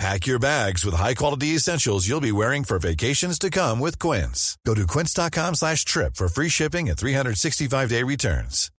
Pack 0.00 0.26
your 0.26 0.38
bags 0.38 0.82
with 0.82 0.94
high-quality 0.94 1.48
essentials 1.48 2.08
you'll 2.08 2.22
be 2.22 2.32
wearing 2.32 2.64
for 2.64 2.78
vacations 2.78 3.38
to 3.38 3.50
come 3.50 3.78
with 3.78 3.98
Quince. 3.98 4.56
Go 4.64 4.72
to 4.72 4.86
quince.com 4.86 5.54
slash 5.54 5.84
trip 5.84 6.14
for 6.14 6.26
free 6.26 6.48
shipping 6.48 6.88
and 6.88 6.96
365-day 6.96 8.02
returns. 8.02 8.70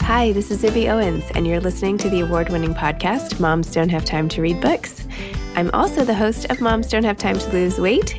Hi, 0.00 0.32
this 0.32 0.50
is 0.50 0.62
Zibby 0.62 0.90
Owens, 0.90 1.24
and 1.34 1.46
you're 1.46 1.60
listening 1.60 1.98
to 1.98 2.08
the 2.08 2.20
award 2.20 2.48
winning 2.48 2.74
podcast, 2.74 3.38
Moms 3.38 3.70
Don't 3.70 3.90
Have 3.90 4.06
Time 4.06 4.26
to 4.30 4.40
Read 4.40 4.58
Books. 4.62 5.06
I'm 5.56 5.70
also 5.74 6.06
the 6.06 6.14
host 6.14 6.46
of 6.46 6.62
Moms 6.62 6.88
Don't 6.88 7.04
Have 7.04 7.18
Time 7.18 7.38
to 7.38 7.52
Lose 7.52 7.78
Weight, 7.78 8.18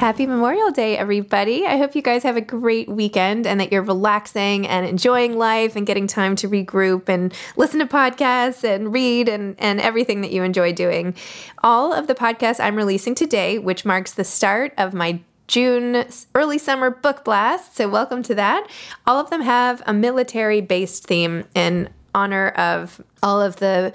Happy 0.00 0.24
Memorial 0.24 0.70
Day, 0.70 0.96
everybody. 0.96 1.66
I 1.66 1.76
hope 1.76 1.94
you 1.94 2.00
guys 2.00 2.22
have 2.22 2.38
a 2.38 2.40
great 2.40 2.88
weekend 2.88 3.46
and 3.46 3.60
that 3.60 3.70
you're 3.70 3.82
relaxing 3.82 4.66
and 4.66 4.86
enjoying 4.86 5.36
life 5.36 5.76
and 5.76 5.86
getting 5.86 6.06
time 6.06 6.36
to 6.36 6.48
regroup 6.48 7.10
and 7.10 7.34
listen 7.56 7.80
to 7.80 7.86
podcasts 7.86 8.64
and 8.64 8.94
read 8.94 9.28
and, 9.28 9.56
and 9.58 9.78
everything 9.78 10.22
that 10.22 10.30
you 10.30 10.42
enjoy 10.42 10.72
doing. 10.72 11.14
All 11.62 11.92
of 11.92 12.06
the 12.06 12.14
podcasts 12.14 12.60
I'm 12.60 12.76
releasing 12.76 13.14
today, 13.14 13.58
which 13.58 13.84
marks 13.84 14.14
the 14.14 14.24
start 14.24 14.72
of 14.78 14.94
my 14.94 15.20
June 15.48 16.06
early 16.34 16.56
summer 16.56 16.88
book 16.88 17.22
blast. 17.22 17.76
So, 17.76 17.86
welcome 17.86 18.22
to 18.22 18.34
that. 18.36 18.70
All 19.06 19.18
of 19.18 19.28
them 19.28 19.42
have 19.42 19.82
a 19.84 19.92
military 19.92 20.62
based 20.62 21.08
theme 21.08 21.44
in 21.54 21.90
honor 22.14 22.48
of 22.48 23.02
all 23.22 23.42
of 23.42 23.56
the 23.56 23.92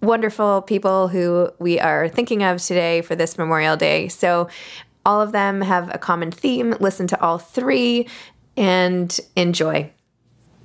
wonderful 0.00 0.62
people 0.62 1.08
who 1.08 1.50
we 1.58 1.80
are 1.80 2.08
thinking 2.08 2.44
of 2.44 2.62
today 2.62 3.02
for 3.02 3.16
this 3.16 3.36
Memorial 3.36 3.76
Day. 3.76 4.06
So, 4.06 4.48
all 5.08 5.22
of 5.22 5.32
them 5.32 5.62
have 5.62 5.92
a 5.92 5.98
common 5.98 6.30
theme. 6.30 6.76
Listen 6.80 7.06
to 7.06 7.20
all 7.20 7.38
three 7.38 8.06
and 8.58 9.18
enjoy. 9.36 9.90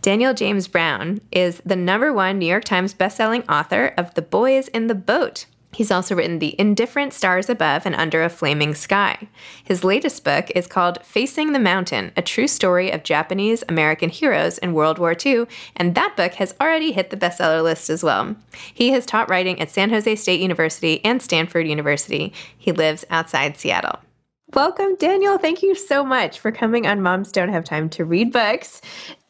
Daniel 0.02 0.34
James 0.34 0.68
Brown 0.68 1.22
is 1.32 1.62
the 1.66 1.78
number 1.78 2.12
one 2.12 2.40
New 2.40 2.46
York 2.46 2.66
Times 2.66 2.94
bestselling 2.94 3.50
author 3.50 3.94
of 3.98 4.14
The 4.16 4.22
Boys 4.22 4.68
in 4.68 4.88
the 4.88 4.96
Boat. 4.96 5.46
He's 5.72 5.92
also 5.92 6.14
written 6.14 6.40
The 6.40 6.60
Indifferent 6.60 7.14
Stars 7.14 7.50
Above 7.50 7.86
and 7.86 7.96
Under 7.96 8.22
a 8.22 8.30
Flaming 8.30 8.76
Sky. 8.76 9.30
His 9.64 9.86
latest 9.86 10.26
book 10.26 10.52
is 10.54 10.68
called 10.68 11.04
Facing 11.06 11.54
the 11.54 11.58
Mountain 11.58 12.12
A 12.18 12.22
True 12.22 12.50
Story 12.50 12.92
of 12.92 13.04
Japanese 13.04 13.64
American 13.70 14.10
Heroes 14.10 14.58
in 14.58 14.74
World 14.74 15.00
War 15.00 15.16
II, 15.26 15.46
and 15.78 15.96
that 15.96 16.18
book 16.18 16.34
has 16.34 16.54
already 16.60 16.92
hit 16.92 17.12
the 17.12 17.18
bestseller 17.18 17.64
list 17.64 17.90
as 17.90 18.04
well. 18.04 18.36
He 18.74 18.90
has 18.90 19.06
taught 19.06 19.30
writing 19.30 19.62
at 19.62 19.72
San 19.72 19.90
Jose 19.90 20.18
State 20.18 20.42
University 20.42 21.04
and 21.06 21.22
Stanford 21.22 21.66
University. 21.66 22.34
He 22.58 22.74
lives 22.74 23.06
outside 23.10 23.56
Seattle. 23.58 24.00
Welcome, 24.56 24.96
Daniel. 24.98 25.40
Thank 25.40 25.64
you 25.64 25.74
so 25.74 26.04
much 26.04 26.40
for 26.40 26.52
coming 26.52 26.86
on 26.86 27.02
Moms 27.02 27.32
Don't 27.32 27.50
Have 27.50 27.64
Time 27.64 27.90
to 27.90 28.06
Read 28.06 28.32
Books 28.32 28.82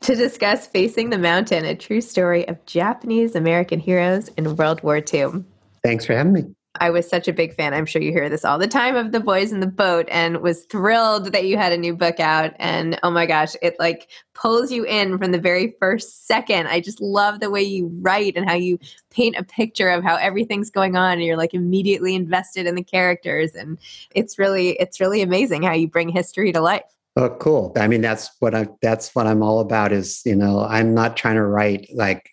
to 0.02 0.16
discuss 0.16 0.68
Facing 0.68 1.12
the 1.12 1.18
Mountain, 1.18 1.64
a 1.64 1.76
true 1.76 2.02
story 2.02 2.46
of 2.50 2.66
Japanese 2.66 3.34
American 3.34 3.80
heroes 3.80 4.28
in 4.36 4.58
World 4.58 4.84
War 4.84 4.98
II. 4.98 5.46
Thanks 5.82 6.06
for 6.06 6.14
having 6.14 6.34
me. 6.34 6.54
I 6.80 6.90
was 6.90 7.08
such 7.08 7.28
a 7.28 7.34
big 7.34 7.54
fan. 7.54 7.74
I'm 7.74 7.86
sure 7.86 8.02
you 8.02 8.12
hear 8.12 8.30
this 8.30 8.44
all 8.44 8.58
the 8.58 8.68
time 8.68 8.96
of 8.96 9.12
the 9.12 9.20
boys 9.20 9.52
in 9.52 9.60
the 9.60 9.68
boat 9.68 10.08
and 10.10 10.42
was 10.42 10.66
thrilled 10.66 11.32
that 11.32 11.46
you 11.46 11.56
had 11.56 11.72
a 11.72 11.78
new 11.78 11.96
book 11.96 12.20
out. 12.20 12.54
And 12.58 13.00
oh 13.04 13.12
my 13.12 13.28
gosh, 13.28 13.56
it 13.62 13.76
like 13.80 14.10
pulls 14.34 14.72
you 14.72 14.84
in 14.84 15.18
from 15.20 15.32
the 15.32 15.40
very 15.40 15.76
first 15.80 16.26
second. 16.26 16.68
I 16.68 16.80
just 16.80 17.00
love 17.00 17.40
the 17.40 17.52
way 17.52 17.62
you 17.62 17.92
write 18.02 18.36
and 18.36 18.50
how 18.50 18.56
you 18.56 18.80
paint 19.12 19.36
a 19.38 19.44
picture 19.44 19.90
of 19.90 20.04
how 20.04 20.16
everything's 20.16 20.72
going 20.72 20.96
on 20.96 21.14
and 21.14 21.24
you're 21.24 21.38
like 21.38 21.54
immediately 21.54 22.16
invested 22.16 22.66
in 22.66 22.74
the 22.74 22.84
characters. 22.84 23.54
And 23.54 23.78
it's 24.16 24.40
really, 24.40 24.72
it's 24.72 25.00
really 25.00 25.22
amazing 25.22 25.64
how 25.64 25.74
you 25.74 25.88
bring 25.88 26.10
history 26.10 26.52
to 26.54 26.62
life. 26.62 26.84
Oh, 27.16 27.30
cool. 27.30 27.72
I 27.78 27.88
mean, 27.88 28.02
that's 28.02 28.32
what 28.40 28.56
I 28.56 28.68
that's 28.82 29.14
what 29.14 29.28
I'm 29.28 29.44
all 29.44 29.60
about 29.60 29.92
is, 29.92 30.24
you 30.26 30.36
know, 30.36 30.62
I'm 30.62 30.96
not 30.96 31.16
trying 31.16 31.36
to 31.36 31.44
write 31.44 31.88
like 31.94 32.32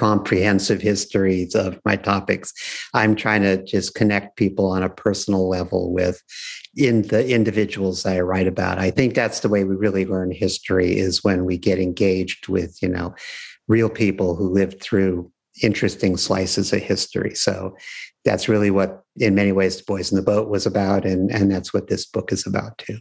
comprehensive 0.00 0.80
histories 0.80 1.54
of 1.54 1.78
my 1.84 1.94
topics. 1.94 2.54
I'm 2.94 3.14
trying 3.14 3.42
to 3.42 3.62
just 3.62 3.94
connect 3.94 4.38
people 4.38 4.70
on 4.70 4.82
a 4.82 4.88
personal 4.88 5.46
level 5.46 5.92
with 5.92 6.22
in 6.74 7.02
the 7.02 7.28
individuals 7.28 8.06
I 8.06 8.20
write 8.20 8.46
about. 8.46 8.78
I 8.78 8.90
think 8.90 9.14
that's 9.14 9.40
the 9.40 9.50
way 9.50 9.62
we 9.62 9.76
really 9.76 10.06
learn 10.06 10.30
history 10.30 10.96
is 10.96 11.22
when 11.22 11.44
we 11.44 11.58
get 11.58 11.78
engaged 11.78 12.48
with, 12.48 12.80
you 12.80 12.88
know, 12.88 13.14
real 13.68 13.90
people 13.90 14.36
who 14.36 14.48
lived 14.48 14.80
through 14.80 15.30
interesting 15.62 16.16
slices 16.16 16.72
of 16.72 16.80
history. 16.80 17.34
So 17.34 17.76
that's 18.24 18.48
really 18.48 18.70
what 18.70 19.04
in 19.18 19.34
many 19.34 19.52
ways 19.52 19.76
the 19.76 19.84
boys 19.86 20.10
in 20.10 20.16
the 20.16 20.22
boat 20.22 20.48
was 20.48 20.64
about 20.64 21.04
and 21.04 21.30
and 21.30 21.50
that's 21.50 21.74
what 21.74 21.88
this 21.88 22.06
book 22.06 22.32
is 22.32 22.46
about 22.46 22.78
too 22.78 22.98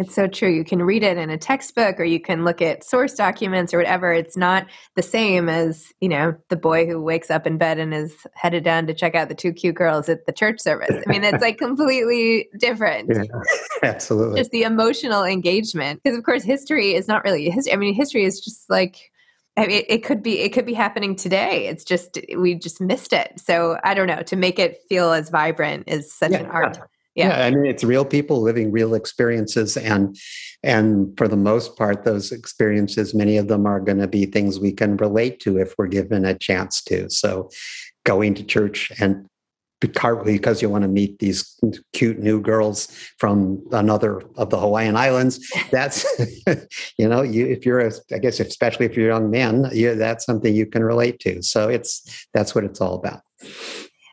It's 0.00 0.14
so 0.14 0.26
true. 0.26 0.48
You 0.48 0.64
can 0.64 0.82
read 0.82 1.02
it 1.02 1.18
in 1.18 1.28
a 1.28 1.36
textbook 1.36 2.00
or 2.00 2.04
you 2.04 2.18
can 2.18 2.42
look 2.42 2.62
at 2.62 2.82
source 2.82 3.12
documents 3.12 3.74
or 3.74 3.76
whatever. 3.76 4.14
It's 4.14 4.34
not 4.34 4.66
the 4.96 5.02
same 5.02 5.50
as, 5.50 5.92
you 6.00 6.08
know, 6.08 6.34
the 6.48 6.56
boy 6.56 6.86
who 6.86 7.02
wakes 7.02 7.30
up 7.30 7.46
in 7.46 7.58
bed 7.58 7.78
and 7.78 7.92
is 7.92 8.14
headed 8.34 8.64
down 8.64 8.86
to 8.86 8.94
check 8.94 9.14
out 9.14 9.28
the 9.28 9.34
two 9.34 9.52
cute 9.52 9.74
girls 9.74 10.08
at 10.08 10.24
the 10.24 10.32
church 10.32 10.58
service. 10.58 10.96
I 11.06 11.12
mean, 11.12 11.22
it's 11.22 11.42
like 11.42 11.58
completely 11.58 12.48
different. 12.58 13.10
Yeah, 13.14 13.24
absolutely. 13.82 14.40
Just 14.40 14.52
the 14.52 14.62
emotional 14.62 15.22
engagement. 15.22 16.00
Because 16.02 16.16
of 16.16 16.24
course 16.24 16.44
history 16.44 16.94
is 16.94 17.06
not 17.06 17.22
really 17.22 17.50
history. 17.50 17.74
I 17.74 17.76
mean, 17.76 17.92
history 17.92 18.24
is 18.24 18.40
just 18.40 18.70
like 18.70 19.12
I 19.58 19.66
mean, 19.66 19.82
it 19.86 20.02
could 20.02 20.22
be 20.22 20.40
it 20.40 20.54
could 20.54 20.64
be 20.64 20.72
happening 20.72 21.14
today. 21.14 21.66
It's 21.66 21.84
just 21.84 22.18
we 22.38 22.54
just 22.54 22.80
missed 22.80 23.12
it. 23.12 23.38
So 23.38 23.76
I 23.84 23.92
don't 23.92 24.06
know. 24.06 24.22
To 24.22 24.36
make 24.36 24.58
it 24.58 24.78
feel 24.88 25.12
as 25.12 25.28
vibrant 25.28 25.84
is 25.88 26.10
such 26.10 26.30
Yeah, 26.32 26.38
an 26.38 26.46
art. 26.46 26.78
yeah. 26.78 26.84
Yeah. 27.14 27.38
yeah 27.38 27.46
i 27.46 27.50
mean 27.50 27.66
it's 27.66 27.82
real 27.82 28.04
people 28.04 28.40
living 28.40 28.70
real 28.70 28.94
experiences 28.94 29.76
and 29.76 30.16
and 30.62 31.12
for 31.16 31.26
the 31.26 31.36
most 31.36 31.76
part 31.76 32.04
those 32.04 32.32
experiences 32.32 33.14
many 33.14 33.36
of 33.36 33.48
them 33.48 33.66
are 33.66 33.80
going 33.80 33.98
to 33.98 34.08
be 34.08 34.26
things 34.26 34.60
we 34.60 34.72
can 34.72 34.96
relate 34.96 35.40
to 35.40 35.58
if 35.58 35.74
we're 35.78 35.86
given 35.86 36.24
a 36.24 36.34
chance 36.34 36.82
to. 36.84 37.08
So 37.10 37.50
going 38.04 38.34
to 38.34 38.42
church 38.42 38.92
and 39.00 39.26
partly 39.94 40.34
because 40.34 40.60
you 40.60 40.68
want 40.68 40.82
to 40.82 40.88
meet 40.88 41.18
these 41.20 41.58
cute 41.94 42.18
new 42.18 42.38
girls 42.38 42.88
from 43.18 43.62
another 43.72 44.22
of 44.36 44.50
the 44.50 44.58
hawaiian 44.58 44.94
islands 44.94 45.40
that's 45.70 46.04
you 46.98 47.08
know 47.08 47.22
you 47.22 47.46
if 47.46 47.64
you're 47.64 47.80
a, 47.80 47.90
i 48.12 48.18
guess 48.18 48.40
especially 48.40 48.84
if 48.84 48.94
you're 48.94 49.10
a 49.10 49.14
young 49.14 49.30
man 49.30 49.70
you, 49.72 49.94
that's 49.94 50.26
something 50.26 50.54
you 50.54 50.66
can 50.66 50.84
relate 50.84 51.18
to. 51.20 51.42
So 51.42 51.68
it's 51.68 52.26
that's 52.34 52.54
what 52.54 52.64
it's 52.64 52.80
all 52.80 52.94
about 52.94 53.20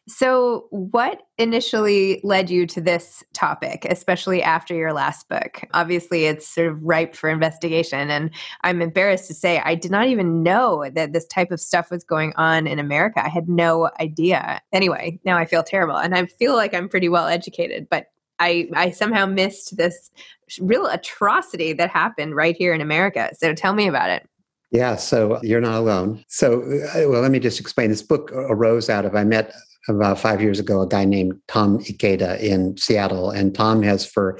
So, 0.10 0.68
what 0.70 1.24
initially 1.38 2.22
led 2.24 2.50
you 2.50 2.66
to 2.68 2.80
this 2.80 3.26
topic, 3.34 3.86
especially 3.90 4.42
after 4.42 4.74
your 4.74 4.94
last 4.94 5.28
book? 5.28 5.62
Obviously, 5.74 6.26
it's 6.26 6.48
sort 6.48 6.68
of 6.68 6.82
ripe 6.82 7.14
for 7.14 7.30
investigation. 7.30 8.10
And 8.10 8.32
I'm 8.64 8.82
embarrassed 8.82 9.28
to 9.28 9.34
say 9.34 9.62
I 9.66 9.76
did 9.76 9.92
not 9.92 10.08
even 10.08 10.44
know 10.44 10.90
that 10.96 11.12
this 11.12 11.28
type 11.28 11.52
of 11.52 11.60
stuff 11.60 11.92
was 11.92 12.06
going 12.06 12.32
on 12.38 12.68
in 12.68 12.80
America. 12.80 13.22
I 13.24 13.28
had 13.28 13.50
no 13.50 13.90
idea. 14.00 14.62
Anyway, 14.72 15.20
now 15.26 15.38
I 15.38 15.44
feel 15.44 15.62
terrible. 15.62 15.98
And 15.98 16.16
I 16.16 16.26
feel 16.26 16.56
like 16.56 16.74
I'm 16.74 16.88
pretty 16.88 17.10
well 17.10 17.28
educated, 17.28 17.88
but 17.90 18.06
I, 18.40 18.70
I 18.76 18.92
somehow 18.92 19.26
missed 19.26 19.76
this 19.76 20.10
real 20.62 20.86
atrocity 20.86 21.74
that 21.74 21.90
happened 21.90 22.34
right 22.34 22.56
here 22.56 22.74
in 22.74 22.80
America. 22.80 23.32
So, 23.38 23.54
tell 23.54 23.74
me 23.74 23.90
about 23.90 24.10
it. 24.10 24.26
Yeah, 24.72 24.98
so 24.98 25.40
you're 25.44 25.62
not 25.62 25.76
alone. 25.76 26.24
So, 26.28 26.62
uh, 26.62 27.10
well, 27.10 27.22
let 27.22 27.32
me 27.32 27.40
just 27.40 27.60
explain. 27.60 27.90
This 27.90 28.02
book 28.02 28.32
arose 28.34 28.90
out 28.90 29.06
of 29.06 29.16
I 29.16 29.24
met 29.24 29.54
about 29.88 30.20
five 30.20 30.42
years 30.42 30.60
ago 30.60 30.82
a 30.82 30.88
guy 30.88 31.06
named 31.06 31.40
Tom 31.48 31.80
Ikeda 31.80 32.40
in 32.40 32.78
Seattle, 32.78 33.32
and 33.32 33.54
Tom 33.54 33.82
has 33.84 34.06
for 34.06 34.40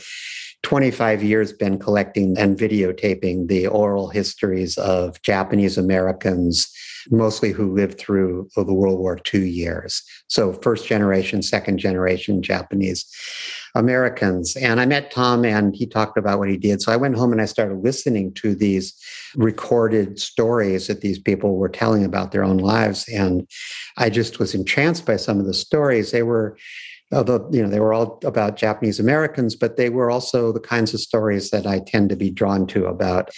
25 0.68 1.24
years 1.24 1.54
been 1.54 1.80
collecting 1.80 2.38
and 2.38 2.58
videotaping 2.58 3.48
the 3.48 3.66
oral 3.68 4.10
histories 4.10 4.78
of 4.78 5.22
Japanese 5.22 5.78
Americans, 5.78 6.70
mostly 7.10 7.54
who 7.54 7.74
lived 7.74 7.98
through 7.98 8.50
the 8.54 8.74
World 8.74 9.00
War 9.00 9.18
II 9.34 9.48
years. 9.48 10.04
So, 10.28 10.52
first 10.52 10.86
generation, 10.86 11.42
second 11.42 11.78
generation 11.78 12.42
Japanese 12.42 13.06
Americans. 13.76 14.58
And 14.58 14.82
I 14.82 14.86
met 14.86 15.10
Tom 15.10 15.46
and 15.46 15.74
he 15.74 15.86
talked 15.86 16.18
about 16.18 16.38
what 16.38 16.50
he 16.50 16.58
did. 16.58 16.82
So 16.82 16.92
I 16.92 16.98
went 16.98 17.16
home 17.16 17.32
and 17.32 17.42
I 17.42 17.46
started 17.46 17.82
listening 17.82 18.34
to 18.34 18.54
these 18.54 18.94
recorded 19.36 20.20
stories 20.20 20.88
that 20.88 21.00
these 21.00 21.20
people 21.20 21.56
were 21.56 21.70
telling 21.70 22.04
about 22.04 22.34
their 22.34 22.44
own 22.44 22.58
lives. 22.58 23.08
And 23.08 23.48
I 23.96 24.10
just 24.10 24.38
was 24.38 24.54
entranced 24.54 25.06
by 25.06 25.16
some 25.16 25.40
of 25.40 25.46
the 25.46 25.54
stories. 25.54 26.12
They 26.12 26.24
were 26.24 26.58
although 27.12 27.48
you 27.52 27.62
know 27.62 27.70
they 27.70 27.80
were 27.80 27.94
all 27.94 28.20
about 28.26 28.58
japanese 28.58 29.00
americans 29.00 29.56
but 29.56 29.78
they 29.78 29.90
were 29.90 30.12
also 30.12 30.52
the 30.52 30.60
kinds 30.60 30.94
of 30.94 31.00
stories 31.00 31.50
that 31.52 31.66
i 31.66 31.80
tend 31.80 32.10
to 32.10 32.16
be 32.16 32.30
drawn 32.30 32.68
to 32.68 32.86
about 32.86 33.30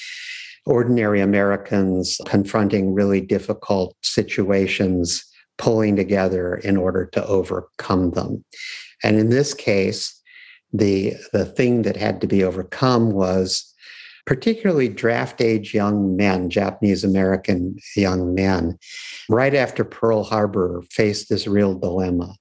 ordinary 0.66 1.21
americans 1.21 2.19
confronting 2.25 2.94
really 2.94 3.21
difficult 3.21 3.95
situations 4.01 5.24
pulling 5.60 5.95
together 5.95 6.56
in 6.56 6.77
order 6.77 7.06
to 7.06 7.24
overcome 7.27 8.12
them. 8.12 8.44
And 9.04 9.19
in 9.19 9.30
this 9.30 9.54
case 9.54 10.15
the 10.72 11.15
the 11.33 11.45
thing 11.45 11.81
that 11.81 11.98
had 11.98 12.22
to 12.22 12.27
be 12.27 12.44
overcome 12.44 13.12
was 13.12 13.74
particularly 14.27 14.88
draft 14.88 15.42
age 15.42 15.74
young 15.74 16.15
men 16.15 16.48
japanese 16.48 17.04
american 17.04 17.75
young 17.95 18.36
men 18.36 18.77
right 19.30 19.56
after 19.56 19.83
pearl 19.83 20.24
harbor 20.24 20.83
faced 20.92 21.27
this 21.27 21.48
real 21.48 21.74
dilemma 21.74 22.36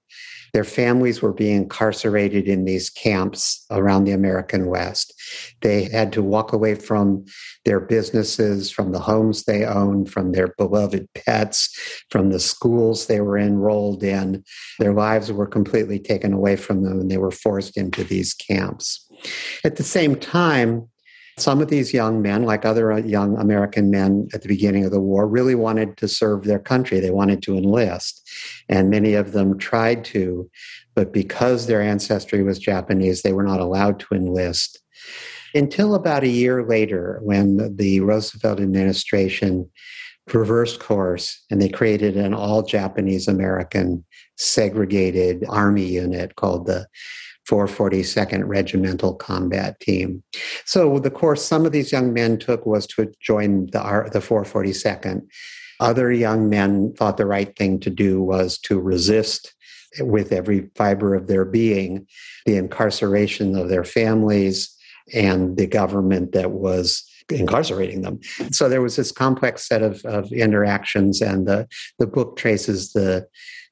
their 0.53 0.65
families 0.65 1.23
were 1.23 1.33
being 1.33 1.57
incarcerated 1.57 2.49
in 2.49 2.65
these 2.65 2.91
camps 2.91 3.65
around 3.71 4.05
the 4.05 4.13
American 4.13 4.67
West. 4.67 5.15
They 5.61 5.85
had 5.85 6.13
to 6.13 6.23
walk 6.23 6.53
away 6.53 6.75
from 6.75 7.25
their 7.65 7.81
businesses, 7.81 8.71
from 8.71 8.93
the 8.93 8.99
homes 8.99 9.45
they 9.45 9.65
owned, 9.65 10.11
from 10.11 10.33
their 10.33 10.55
beloved 10.57 11.09
pets, 11.15 11.69
from 12.11 12.31
the 12.31 12.41
schools 12.41 13.07
they 13.07 13.21
were 13.21 13.39
enrolled 13.39 14.03
in. 14.03 14.45
Their 14.79 14.95
lives 14.95 15.33
were 15.33 15.47
completely 15.47 15.99
taken 15.99 16.33
away 16.33 16.57
from 16.57 16.83
them 16.83 17.01
and 17.01 17.11
they 17.11 17.19
were 17.19 17.31
forced 17.31 17.77
into 17.77 18.05
these 18.05 18.35
camps. 18.35 19.07
At 19.65 19.77
the 19.77 19.83
same 19.83 20.17
time, 20.17 20.89
some 21.41 21.61
of 21.61 21.69
these 21.69 21.93
young 21.93 22.23
men, 22.23 22.45
like 22.45 22.65
other 22.65 22.93
uh, 22.93 22.99
young 22.99 23.37
American 23.39 23.91
men 23.91 24.29
at 24.35 24.43
the 24.43 24.49
beginning 24.49 24.85
of 24.85 24.91
the 24.91 25.01
war, 25.01 25.27
really 25.27 25.55
wanted 25.55 25.97
to 25.99 26.09
serve 26.09 26.45
their 26.45 26.59
country. 26.59 27.01
They 27.01 27.11
wanted 27.11 27.43
to 27.43 27.57
enlist. 27.57 28.29
And 28.69 28.91
many 28.91 29.15
of 29.15 29.33
them 29.33 29.59
tried 29.59 30.05
to, 30.07 30.51
but 30.95 31.13
because 31.13 31.67
their 31.67 31.83
ancestry 31.83 32.43
was 32.43 32.59
Japanese, 32.59 33.23
they 33.23 33.33
were 33.33 33.45
not 33.45 33.61
allowed 33.61 34.01
to 34.01 34.15
enlist. 34.15 34.81
Until 35.55 35.95
about 35.95 36.25
a 36.25 36.29
year 36.29 36.65
later, 36.67 37.21
when 37.23 37.77
the 37.77 38.01
Roosevelt 38.01 38.61
administration 38.61 39.69
reversed 40.35 40.81
course 40.81 41.43
and 41.51 41.61
they 41.61 41.69
created 41.69 42.17
an 42.17 42.35
all 42.35 42.63
Japanese 42.63 43.29
American 43.29 44.05
segregated 44.37 45.45
army 45.49 45.85
unit 45.85 46.37
called 46.37 46.67
the 46.67 46.87
442nd 47.49 48.43
Regimental 48.47 49.15
Combat 49.15 49.79
Team. 49.81 50.23
So 50.65 50.99
the 50.99 51.11
course 51.11 51.45
some 51.45 51.65
of 51.65 51.73
these 51.73 51.93
young 51.93 52.13
men 52.13 52.39
took 52.39 52.67
was 52.67 52.87
to 52.89 53.13
join 53.21 53.67
the, 53.67 54.11
the 54.13 54.21
442nd. 54.21 55.23
Other 55.81 56.13
young 56.13 56.49
men 56.49 56.93
thought 56.95 57.17
the 57.17 57.27
right 57.27 57.57
thing 57.57 57.81
to 57.81 57.91
do 57.91 58.21
was 58.21 58.59
to 58.59 58.81
resist 58.81 59.55
with 60.01 60.33
every 60.33 60.69
fiber 60.77 61.15
of 61.15 61.29
their 61.29 61.45
being 61.45 62.07
the 62.45 62.57
incarceration 62.57 63.57
of 63.57 63.69
their 63.69 63.85
families 63.85 64.75
and 65.15 65.57
the 65.57 65.67
government 65.67 66.33
that 66.33 66.51
was 66.51 67.05
incarcerating 67.31 68.03
them. 68.03 68.21
So 68.51 68.69
there 68.69 68.83
was 68.83 68.97
this 68.97 69.13
complex 69.13 69.67
set 69.67 69.83
of, 69.83 70.05
of 70.05 70.33
interactions, 70.33 71.21
and 71.21 71.47
the, 71.47 71.69
the 71.99 72.07
book 72.07 72.37
traces 72.37 72.93
the 72.93 73.27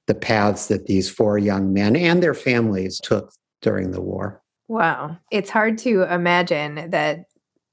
the 0.06 0.14
paths 0.14 0.68
that 0.68 0.86
these 0.86 1.10
four 1.10 1.36
young 1.36 1.72
men 1.72 1.96
and 1.96 2.22
their 2.22 2.34
families 2.34 3.00
took 3.00 3.32
during 3.62 3.90
the 3.90 4.00
war. 4.00 4.42
Wow. 4.68 5.16
It's 5.30 5.50
hard 5.50 5.78
to 5.78 6.02
imagine 6.02 6.90
that 6.90 7.26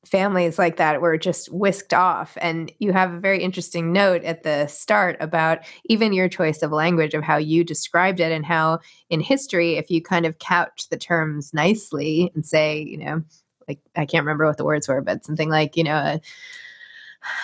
families 0.06 0.60
like 0.60 0.78
that 0.78 1.02
were 1.02 1.18
just 1.18 1.52
whisked 1.54 1.94
off. 1.94 2.38
And 2.42 2.72
you 2.80 2.92
have 2.92 3.14
a 3.14 3.20
very 3.20 3.42
interesting 3.42 3.94
note 3.94 4.24
at 4.24 4.44
the 4.44 4.68
start 4.68 5.16
about 5.20 5.60
even 5.86 6.14
your 6.14 6.28
choice 6.28 6.62
of 6.62 6.72
language, 6.72 7.14
of 7.14 7.24
how 7.24 7.38
you 7.38 7.64
described 7.64 8.20
it, 8.20 8.32
and 8.32 8.46
how 8.46 8.80
in 9.10 9.22
history, 9.22 9.78
if 9.78 9.90
you 9.90 10.02
kind 10.02 10.26
of 10.26 10.40
couch 10.40 10.90
the 10.90 10.98
terms 10.98 11.54
nicely 11.54 12.32
and 12.36 12.46
say, 12.46 12.82
you 12.82 12.98
know, 12.98 13.24
like 13.68 13.80
I 13.96 14.06
can't 14.06 14.26
remember 14.26 14.46
what 14.46 14.58
the 14.58 14.66
words 14.66 14.88
were, 14.90 15.02
but 15.02 15.26
something 15.26 15.50
like, 15.50 15.78
you 15.78 15.86
know, 15.86 15.96
a, 15.96 16.22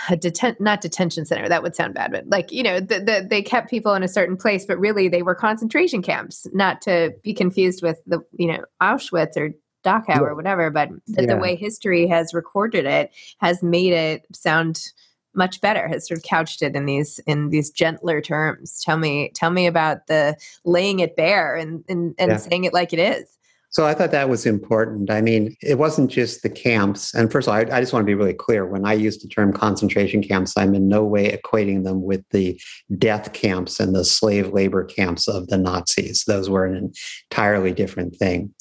a 0.09 0.17
deten- 0.17 0.59
not 0.59 0.81
detention 0.81 1.25
center 1.25 1.47
that 1.49 1.63
would 1.63 1.75
sound 1.75 1.93
bad 1.93 2.11
but 2.11 2.27
like 2.27 2.51
you 2.51 2.63
know 2.63 2.79
the, 2.79 2.99
the, 2.99 3.25
they 3.29 3.41
kept 3.41 3.69
people 3.69 3.93
in 3.93 4.03
a 4.03 4.07
certain 4.07 4.35
place 4.37 4.65
but 4.65 4.79
really 4.79 5.07
they 5.07 5.21
were 5.21 5.35
concentration 5.35 6.01
camps 6.01 6.47
not 6.53 6.81
to 6.81 7.13
be 7.23 7.33
confused 7.33 7.81
with 7.81 8.01
the 8.05 8.19
you 8.37 8.47
know 8.47 8.63
auschwitz 8.81 9.37
or 9.37 9.49
dachau 9.85 10.03
Yeah. 10.09 10.19
or 10.19 10.35
whatever 10.35 10.69
but 10.69 10.89
the, 11.07 11.25
the 11.25 11.37
way 11.37 11.55
history 11.55 12.07
has 12.07 12.33
recorded 12.33 12.85
it 12.85 13.11
has 13.39 13.63
made 13.63 13.93
it 13.93 14.25
sound 14.33 14.91
much 15.35 15.61
better 15.61 15.87
has 15.87 16.07
sort 16.07 16.17
of 16.17 16.23
couched 16.23 16.61
it 16.61 16.75
in 16.75 16.85
these 16.85 17.19
in 17.27 17.49
these 17.49 17.69
gentler 17.69 18.19
terms 18.19 18.81
tell 18.81 18.97
me 18.97 19.31
tell 19.35 19.51
me 19.51 19.67
about 19.67 20.07
the 20.07 20.35
laying 20.65 20.99
it 20.99 21.15
bare 21.15 21.55
and 21.55 21.83
and, 21.87 22.15
and 22.19 22.31
Yeah. 22.31 22.37
saying 22.37 22.63
it 22.65 22.73
like 22.73 22.91
it 22.93 22.99
is 22.99 23.37
So 23.71 23.85
I 23.85 23.93
thought 23.93 24.11
that 24.11 24.29
was 24.29 24.45
important. 24.45 25.11
I 25.11 25.21
mean, 25.21 25.55
it 25.61 25.77
wasn't 25.77 26.09
just 26.09 26.41
the 26.41 26.49
camps. 26.49 27.13
And 27.13 27.31
first 27.31 27.47
of 27.47 27.53
all, 27.53 27.59
I, 27.59 27.77
I 27.77 27.79
just 27.79 27.93
want 27.93 28.03
to 28.03 28.09
be 28.09 28.15
really 28.15 28.33
clear. 28.33 28.65
When 28.65 28.85
I 28.85 28.93
use 28.93 29.19
the 29.19 29.27
term 29.27 29.53
concentration 29.53 30.23
camps, 30.23 30.53
I'm 30.57 30.73
in 30.73 30.87
no 30.87 31.03
way 31.03 31.31
equating 31.31 31.83
them 31.83 32.01
with 32.01 32.23
the 32.31 32.59
death 32.97 33.33
camps 33.33 33.79
and 33.79 33.93
the 33.93 34.03
slave 34.03 34.51
labor 34.53 34.83
camps 34.83 35.27
of 35.27 35.47
the 35.47 35.57
Nazis. 35.57 36.23
Those 36.25 36.49
were 36.49 36.65
an 36.65 36.91
entirely 37.29 37.71
different 37.71 38.15
thing. 38.15 38.53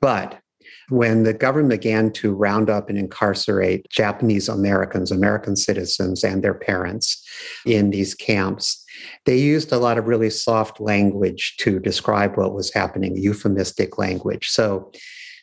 But 0.00 0.38
when 0.88 1.22
the 1.22 1.34
government 1.34 1.70
began 1.70 2.12
to 2.12 2.34
round 2.34 2.68
up 2.68 2.88
and 2.88 2.98
incarcerate 2.98 3.88
Japanese 3.90 4.48
Americans, 4.48 5.10
American 5.10 5.56
citizens, 5.56 6.22
and 6.22 6.44
their 6.44 6.54
parents 6.54 7.26
in 7.64 7.90
these 7.90 8.14
camps, 8.14 8.83
they 9.26 9.38
used 9.38 9.72
a 9.72 9.78
lot 9.78 9.98
of 9.98 10.06
really 10.06 10.30
soft 10.30 10.80
language 10.80 11.56
to 11.58 11.78
describe 11.78 12.36
what 12.36 12.54
was 12.54 12.72
happening, 12.72 13.16
euphemistic 13.16 13.98
language. 13.98 14.48
So 14.48 14.92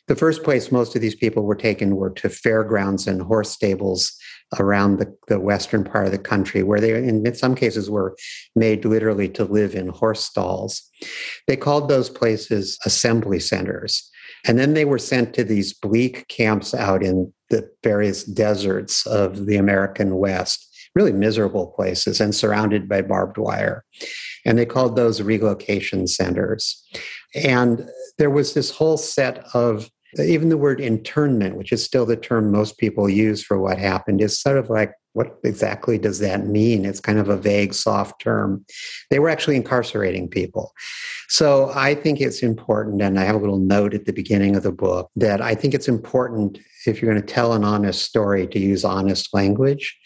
the 0.08 0.16
first 0.16 0.42
place 0.42 0.72
most 0.72 0.94
of 0.96 1.00
these 1.00 1.14
people 1.14 1.44
were 1.44 1.54
taken 1.54 1.96
were 1.96 2.10
to 2.10 2.28
fairgrounds 2.28 3.06
and 3.06 3.22
horse 3.22 3.50
stables 3.50 4.12
around 4.58 4.98
the, 4.98 5.16
the 5.28 5.40
western 5.40 5.84
part 5.84 6.06
of 6.06 6.12
the 6.12 6.18
country, 6.18 6.62
where 6.62 6.80
they, 6.80 6.92
in 6.92 7.34
some 7.34 7.54
cases, 7.54 7.88
were 7.88 8.16
made 8.54 8.84
literally 8.84 9.28
to 9.28 9.44
live 9.44 9.74
in 9.74 9.88
horse 9.88 10.24
stalls. 10.24 10.82
They 11.46 11.56
called 11.56 11.88
those 11.88 12.10
places 12.10 12.78
assembly 12.84 13.40
centers. 13.40 14.10
And 14.46 14.58
then 14.58 14.74
they 14.74 14.84
were 14.84 14.98
sent 14.98 15.34
to 15.34 15.44
these 15.44 15.72
bleak 15.72 16.26
camps 16.28 16.74
out 16.74 17.02
in 17.02 17.32
the 17.50 17.70
various 17.84 18.24
deserts 18.24 19.06
of 19.06 19.46
the 19.46 19.56
American 19.56 20.16
West, 20.16 20.68
really 20.94 21.12
miserable 21.12 21.68
places 21.68 22.20
and 22.20 22.34
surrounded 22.34 22.88
by 22.88 23.02
barbed 23.02 23.38
wire. 23.38 23.84
And 24.44 24.58
they 24.58 24.66
called 24.66 24.96
those 24.96 25.22
relocation 25.22 26.06
centers. 26.06 26.86
And 27.34 27.88
there 28.18 28.30
was 28.30 28.54
this 28.54 28.70
whole 28.70 28.96
set 28.96 29.44
of 29.54 29.88
even 30.18 30.48
the 30.48 30.56
word 30.56 30.80
internment, 30.80 31.56
which 31.56 31.72
is 31.72 31.84
still 31.84 32.06
the 32.06 32.16
term 32.16 32.50
most 32.50 32.78
people 32.78 33.08
use 33.08 33.42
for 33.42 33.58
what 33.58 33.78
happened, 33.78 34.20
is 34.20 34.38
sort 34.38 34.58
of 34.58 34.68
like, 34.68 34.92
what 35.14 35.38
exactly 35.44 35.98
does 35.98 36.20
that 36.20 36.46
mean? 36.46 36.86
It's 36.86 37.00
kind 37.00 37.18
of 37.18 37.28
a 37.28 37.36
vague, 37.36 37.74
soft 37.74 38.20
term. 38.20 38.64
They 39.10 39.18
were 39.18 39.28
actually 39.28 39.56
incarcerating 39.56 40.28
people. 40.28 40.72
So 41.28 41.70
I 41.74 41.94
think 41.94 42.20
it's 42.20 42.42
important, 42.42 43.02
and 43.02 43.18
I 43.18 43.24
have 43.24 43.34
a 43.34 43.38
little 43.38 43.58
note 43.58 43.94
at 43.94 44.06
the 44.06 44.12
beginning 44.12 44.56
of 44.56 44.62
the 44.62 44.72
book 44.72 45.10
that 45.16 45.42
I 45.42 45.54
think 45.54 45.74
it's 45.74 45.88
important 45.88 46.58
if 46.86 47.00
you're 47.00 47.12
going 47.12 47.24
to 47.24 47.34
tell 47.34 47.52
an 47.52 47.64
honest 47.64 48.02
story 48.02 48.46
to 48.48 48.58
use 48.58 48.84
honest 48.84 49.32
language. 49.34 49.98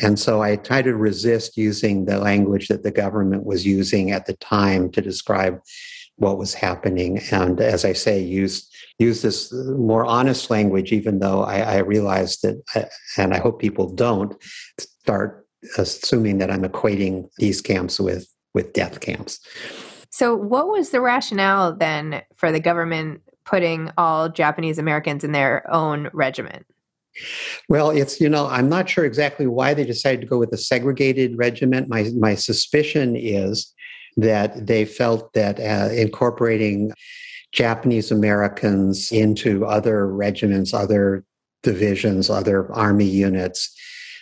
And 0.00 0.18
so 0.18 0.42
I 0.42 0.56
try 0.56 0.82
to 0.82 0.94
resist 0.94 1.56
using 1.56 2.04
the 2.04 2.18
language 2.18 2.68
that 2.68 2.82
the 2.82 2.90
government 2.90 3.44
was 3.44 3.66
using 3.66 4.10
at 4.10 4.26
the 4.26 4.34
time 4.34 4.90
to 4.92 5.00
describe 5.00 5.60
what 6.18 6.38
was 6.38 6.54
happening. 6.54 7.20
And 7.30 7.60
as 7.60 7.84
I 7.84 7.92
say, 7.92 8.20
use 8.20 8.68
use 8.98 9.22
this 9.22 9.52
more 9.52 10.04
honest 10.04 10.50
language, 10.50 10.92
even 10.92 11.20
though 11.20 11.42
I, 11.42 11.60
I 11.60 11.76
realize 11.78 12.38
that, 12.38 12.60
uh, 12.74 12.84
and 13.16 13.32
I 13.32 13.38
hope 13.38 13.60
people 13.60 13.88
don't 13.88 14.34
start 14.78 15.46
assuming 15.76 16.38
that 16.38 16.50
I'm 16.50 16.62
equating 16.62 17.28
these 17.38 17.60
camps 17.60 17.98
with 17.98 18.28
with 18.54 18.72
death 18.72 19.00
camps. 19.00 19.40
So, 20.10 20.34
what 20.34 20.68
was 20.68 20.90
the 20.90 21.00
rationale 21.00 21.76
then 21.76 22.22
for 22.36 22.50
the 22.50 22.60
government 22.60 23.22
putting 23.44 23.90
all 23.96 24.28
Japanese 24.28 24.78
Americans 24.78 25.24
in 25.24 25.32
their 25.32 25.70
own 25.72 26.10
regiment? 26.12 26.66
Well, 27.68 27.90
it's 27.90 28.20
you 28.20 28.28
know 28.28 28.46
I'm 28.46 28.68
not 28.68 28.88
sure 28.88 29.04
exactly 29.04 29.46
why 29.46 29.74
they 29.74 29.84
decided 29.84 30.20
to 30.22 30.26
go 30.26 30.38
with 30.38 30.52
a 30.52 30.58
segregated 30.58 31.38
regiment. 31.38 31.88
My 31.88 32.10
my 32.16 32.34
suspicion 32.34 33.14
is 33.16 33.72
that 34.18 34.66
they 34.66 34.84
felt 34.84 35.32
that 35.32 35.58
uh, 35.60 35.92
incorporating 35.94 36.92
Japanese 37.52 38.10
Americans 38.10 39.10
into 39.10 39.64
other 39.64 40.06
regiments, 40.06 40.74
other 40.74 41.24
divisions, 41.62 42.28
other 42.28 42.70
army 42.72 43.06
units 43.06 43.74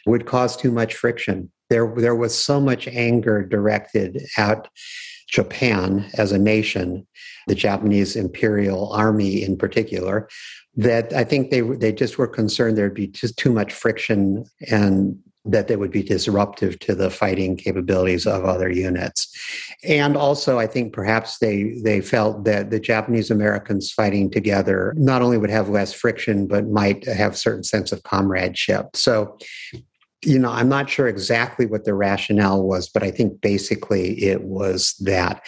would 0.06 0.26
cause 0.26 0.56
too 0.56 0.70
much 0.70 0.94
friction. 0.94 1.50
There, 1.70 1.92
there 1.96 2.14
was 2.14 2.36
so 2.36 2.60
much 2.60 2.86
anger 2.86 3.44
directed 3.44 4.22
at 4.36 4.68
Japan 5.28 6.08
as 6.14 6.30
a 6.30 6.38
nation, 6.38 7.06
the 7.48 7.54
Japanese 7.54 8.14
Imperial 8.14 8.92
Army 8.92 9.42
in 9.42 9.56
particular, 9.56 10.28
that 10.76 11.12
I 11.12 11.24
think 11.24 11.50
they 11.50 11.62
they 11.62 11.90
just 11.90 12.18
were 12.18 12.28
concerned 12.28 12.76
there'd 12.76 12.94
be 12.94 13.08
just 13.08 13.36
too 13.38 13.50
much 13.50 13.72
friction 13.72 14.44
and 14.70 15.18
that 15.46 15.68
they 15.68 15.76
would 15.76 15.90
be 15.90 16.02
disruptive 16.02 16.78
to 16.80 16.94
the 16.94 17.10
fighting 17.10 17.56
capabilities 17.56 18.26
of 18.26 18.44
other 18.44 18.70
units. 18.70 19.28
And 19.84 20.16
also, 20.16 20.58
I 20.58 20.66
think 20.66 20.92
perhaps 20.92 21.38
they 21.38 21.78
they 21.82 22.00
felt 22.00 22.44
that 22.44 22.70
the 22.70 22.80
Japanese 22.80 23.30
Americans 23.30 23.92
fighting 23.92 24.30
together 24.30 24.92
not 24.96 25.22
only 25.22 25.38
would 25.38 25.50
have 25.50 25.68
less 25.68 25.92
friction, 25.92 26.46
but 26.46 26.68
might 26.68 27.04
have 27.06 27.32
a 27.32 27.36
certain 27.36 27.64
sense 27.64 27.92
of 27.92 28.02
comradeship. 28.02 28.96
So 28.96 29.38
you 30.24 30.38
know, 30.38 30.50
I'm 30.50 30.68
not 30.68 30.90
sure 30.90 31.06
exactly 31.06 31.66
what 31.66 31.84
the 31.84 31.94
rationale 31.94 32.62
was, 32.62 32.88
but 32.88 33.02
I 33.02 33.10
think 33.10 33.40
basically 33.40 34.24
it 34.24 34.42
was 34.42 34.94
that. 35.00 35.42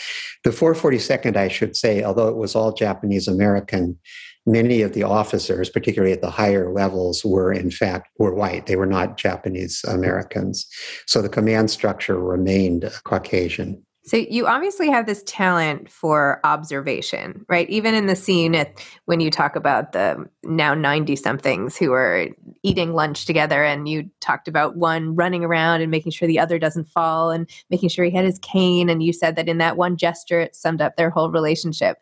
The 0.44 0.50
442nd, 0.50 1.36
I 1.36 1.48
should 1.48 1.74
say, 1.74 2.04
although 2.04 2.28
it 2.28 2.36
was 2.36 2.54
all 2.54 2.72
Japanese 2.72 3.26
American, 3.26 3.98
many 4.46 4.82
of 4.82 4.92
the 4.92 5.02
officers, 5.02 5.70
particularly 5.70 6.12
at 6.12 6.22
the 6.22 6.30
higher 6.30 6.72
levels, 6.72 7.24
were 7.24 7.52
in 7.52 7.70
fact 7.70 8.08
were 8.18 8.34
white. 8.34 8.66
They 8.66 8.76
were 8.76 8.86
not 8.86 9.18
Japanese 9.18 9.84
Americans. 9.88 10.66
So 11.06 11.22
the 11.22 11.28
command 11.28 11.70
structure 11.70 12.18
remained 12.18 12.90
Caucasian. 13.04 13.82
So 14.08 14.16
you 14.16 14.46
obviously 14.46 14.88
have 14.88 15.04
this 15.04 15.22
talent 15.26 15.90
for 15.90 16.40
observation, 16.42 17.44
right? 17.46 17.68
Even 17.68 17.94
in 17.94 18.06
the 18.06 18.16
scene 18.16 18.54
at, 18.54 18.82
when 19.04 19.20
you 19.20 19.30
talk 19.30 19.54
about 19.54 19.92
the 19.92 20.26
now 20.42 20.72
90 20.72 21.14
somethings 21.14 21.76
who 21.76 21.92
are 21.92 22.28
eating 22.62 22.94
lunch 22.94 23.26
together 23.26 23.62
and 23.62 23.86
you 23.86 24.08
talked 24.20 24.48
about 24.48 24.76
one 24.76 25.14
running 25.14 25.44
around 25.44 25.82
and 25.82 25.90
making 25.90 26.12
sure 26.12 26.26
the 26.26 26.38
other 26.38 26.58
doesn't 26.58 26.88
fall 26.88 27.30
and 27.30 27.50
making 27.68 27.90
sure 27.90 28.02
he 28.02 28.10
had 28.10 28.24
his 28.24 28.38
cane 28.38 28.88
and 28.88 29.02
you 29.02 29.12
said 29.12 29.36
that 29.36 29.46
in 29.46 29.58
that 29.58 29.76
one 29.76 29.98
gesture 29.98 30.40
it 30.40 30.56
summed 30.56 30.80
up 30.80 30.96
their 30.96 31.10
whole 31.10 31.30
relationship 31.30 31.98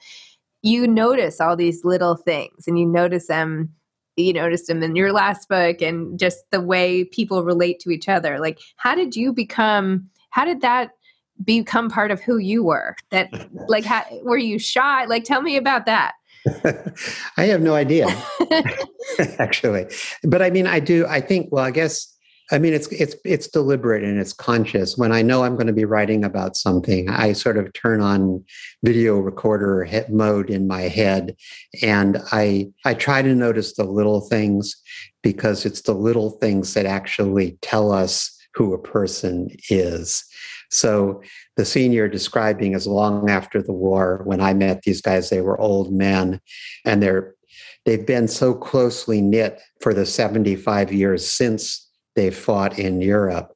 you 0.63 0.87
notice 0.87 1.41
all 1.41 1.57
these 1.57 1.85
little 1.85 2.17
things 2.17 2.67
and 2.67 2.79
you 2.79 2.87
notice 2.87 3.27
them 3.27 3.73
you 4.17 4.33
noticed 4.33 4.67
them 4.67 4.83
in 4.83 4.97
your 4.97 5.13
last 5.13 5.49
book 5.49 5.83
and 5.83 6.19
just 6.19 6.51
the 6.51 6.61
way 6.61 7.05
people 7.05 7.45
relate 7.45 7.79
to 7.81 7.91
each 7.91 8.09
other. 8.09 8.39
Like 8.39 8.59
how 8.77 8.95
did 8.95 9.15
you 9.15 9.33
become 9.33 10.09
how 10.31 10.45
did 10.45 10.61
that 10.63 10.91
become 11.45 11.91
part 11.91 12.11
of 12.11 12.21
who 12.21 12.39
you 12.39 12.65
were? 12.65 12.97
That 13.11 13.31
like 13.69 13.85
how, 13.85 14.05
were 14.23 14.39
you 14.39 14.59
shy? 14.59 15.05
Like 15.05 15.25
tell 15.25 15.43
me 15.43 15.57
about 15.57 15.87
that. 15.87 16.15
I 17.37 17.45
have 17.45 17.61
no 17.61 17.75
idea. 17.75 18.07
Actually. 19.39 19.87
But 20.25 20.43
i 20.43 20.51
mean 20.51 20.67
i 20.67 20.81
do 20.81 21.07
i 21.07 21.21
think 21.21 21.49
well 21.53 21.65
i 21.65 21.71
guess 21.71 22.16
I 22.53 22.59
mean, 22.59 22.75
it's 22.75 22.87
it's 22.89 23.17
it's 23.25 23.49
deliberate 23.49 24.05
and 24.05 24.21
it's 24.21 24.33
conscious. 24.33 24.97
When 24.97 25.11
I 25.11 25.21
know 25.21 25.43
I'm 25.43 25.57
going 25.57 25.67
to 25.67 25.73
be 25.73 25.85
writing 25.85 26.25
about 26.25 26.57
something, 26.57 27.11
I 27.11 27.33
sort 27.33 27.59
of 27.59 27.73
turn 27.73 28.01
on 28.01 28.45
video 28.85 29.17
recorder 29.17 29.89
mode 30.09 30.51
in 30.51 30.69
my 30.69 30.83
head, 30.83 31.37
and 31.83 32.19
I 32.31 32.69
I 32.85 32.95
try 32.95 33.23
to 33.23 33.35
notice 33.35 33.75
the 33.75 33.85
little 33.85 34.21
things 34.21 34.77
because 35.23 35.67
it's 35.67 35.83
the 35.83 35.95
little 35.95 36.31
things 36.31 36.75
that 36.75 36.87
actually 36.87 37.59
tell 37.63 37.91
us 37.91 38.33
who 38.55 38.73
a 38.73 38.83
person 38.83 39.49
is. 39.69 40.25
So 40.71 41.23
the 41.57 41.65
scene 41.65 41.93
you're 41.93 42.09
describing 42.09 42.75
is 42.75 42.87
long 42.87 43.29
after 43.29 43.61
the 43.61 43.73
war. 43.73 44.23
When 44.25 44.41
I 44.41 44.55
met 44.55 44.83
these 44.83 45.01
guys, 45.01 45.31
they 45.31 45.41
were 45.41 45.61
old 45.61 45.93
men, 45.93 46.41
and 46.85 47.03
they're 47.03 47.35
they've 47.87 48.07
been 48.07 48.29
so 48.29 48.55
closely 48.55 49.21
knit 49.21 49.61
for 49.81 49.93
the 49.93 50.07
75 50.07 50.93
years 50.93 51.29
since 51.29 51.86
they 52.17 52.31
fought 52.31 52.79
in 52.79 53.01
Europe. 53.01 53.55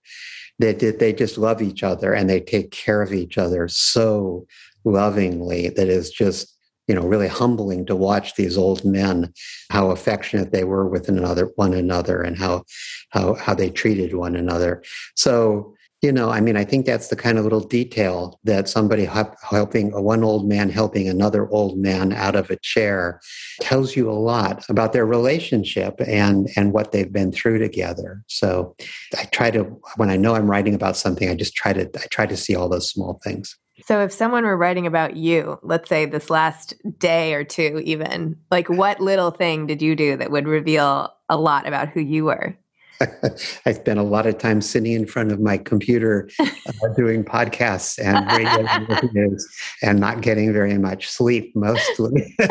They 0.59 0.75
did, 0.75 0.99
they 0.99 1.13
just 1.13 1.39
love 1.39 1.63
each 1.63 1.83
other 1.83 2.13
and 2.13 2.29
they 2.29 2.41
take 2.41 2.71
care 2.71 3.03
of 3.03 3.13
each 3.13 3.39
other 3.39 3.67
so 3.67 4.47
lovingly 4.85 5.69
that 5.71 5.89
is 5.89 6.11
just 6.11 6.57
you 6.87 6.95
know 6.95 7.03
really 7.03 7.29
humbling 7.29 7.87
to 7.87 7.95
watch 7.95 8.35
these 8.35 8.57
old 8.59 8.85
men 8.85 9.33
how 9.71 9.91
affectionate 9.91 10.53
they 10.53 10.65
were 10.65 10.89
with 10.89 11.09
another 11.09 11.51
one 11.57 11.75
another 11.75 12.23
and 12.23 12.39
how 12.39 12.65
how 13.11 13.35
how 13.35 13.55
they 13.55 13.71
treated 13.71 14.15
one 14.15 14.35
another 14.35 14.83
so 15.15 15.75
you 16.03 16.11
know 16.11 16.31
i 16.31 16.41
mean 16.41 16.57
i 16.57 16.65
think 16.65 16.87
that's 16.87 17.09
the 17.09 17.17
kind 17.17 17.39
of 17.39 17.45
little 17.45 17.61
detail 17.61 18.39
that 18.45 18.69
somebody 18.69 19.05
helping 19.05 19.95
uh, 19.95 20.01
one 20.01 20.25
old 20.25 20.49
man 20.49 20.71
helping 20.71 21.09
another 21.09 21.49
old 21.51 21.79
man 21.79 22.13
out 22.13 22.35
of 22.35 22.51
a 22.51 22.57
chair 22.57 23.21
tells 23.61 23.97
you 23.97 24.11
a 24.11 24.13
lot 24.13 24.65
about 24.69 24.93
their 24.93 25.07
relationship 25.07 26.01
and 26.07 26.49
and 26.57 26.73
what 26.73 26.93
they've 26.93 27.13
been 27.13 27.33
through 27.33 27.59
together. 27.59 28.23
So 28.29 28.75
i 29.17 29.25
try 29.25 29.51
to 29.51 29.63
when 29.97 30.11
i 30.11 30.17
know 30.17 30.35
i'm 30.35 30.51
writing 30.51 30.75
about 30.75 30.97
something 30.97 31.29
i 31.29 31.35
just 31.35 31.55
try 31.55 31.73
to 31.73 31.83
i 31.97 32.07
try 32.11 32.27
to 32.27 32.37
see 32.37 32.55
all 32.55 32.69
those 32.69 32.91
small 32.91 33.21
things. 33.23 33.57
So 33.83 34.03
if 34.03 34.13
someone 34.13 34.45
were 34.45 34.57
writing 34.57 34.87
about 34.87 35.17
you 35.17 35.59
let's 35.63 35.89
say 35.89 36.07
this 36.07 36.31
last 36.31 36.75
day 36.99 37.35
or 37.35 37.45
two 37.45 37.83
even 37.85 38.37
like 38.51 38.69
what 38.69 39.01
little 39.01 39.31
thing 39.31 39.67
did 39.67 39.83
you 39.83 39.95
do 39.97 40.17
that 40.17 40.31
would 40.31 40.47
reveal 40.47 41.13
a 41.29 41.37
lot 41.37 41.67
about 41.67 41.89
who 41.89 42.01
you 42.01 42.25
were 42.25 42.57
I 43.67 43.73
spent 43.73 43.99
a 43.99 44.03
lot 44.03 44.27
of 44.27 44.39
time 44.39 44.61
sitting 44.61 44.93
in 44.93 45.07
front 45.07 45.33
of 45.33 45.41
my 45.41 45.59
computer 45.59 46.29
uh, 46.39 46.47
doing 46.97 47.25
podcasts 47.25 47.99
and 48.03 48.27
radio 48.33 49.11
news 49.13 49.49
and 49.83 49.99
not 50.01 50.21
getting 50.21 50.53
very 50.53 50.77
much 50.79 51.09
sleep 51.09 51.55
mostly. 51.57 52.35
so, 52.41 52.49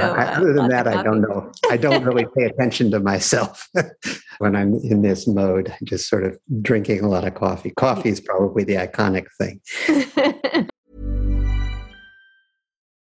uh, 0.00 0.34
other 0.36 0.52
than 0.52 0.68
that, 0.68 0.86
I 0.86 1.02
don't 1.02 1.22
know. 1.22 1.50
I 1.70 1.76
don't 1.76 2.04
really 2.04 2.26
pay 2.36 2.44
attention 2.44 2.90
to 2.90 3.00
myself 3.00 3.68
when 4.38 4.54
I'm 4.54 4.74
in 4.74 5.02
this 5.02 5.26
mode. 5.26 5.74
Just 5.84 6.08
sort 6.08 6.24
of 6.24 6.38
drinking 6.60 7.00
a 7.00 7.08
lot 7.08 7.26
of 7.26 7.34
coffee. 7.34 7.70
Coffee 7.70 8.10
is 8.10 8.20
probably 8.20 8.64
the 8.64 8.74
iconic 8.74 9.26
thing. 9.38 10.68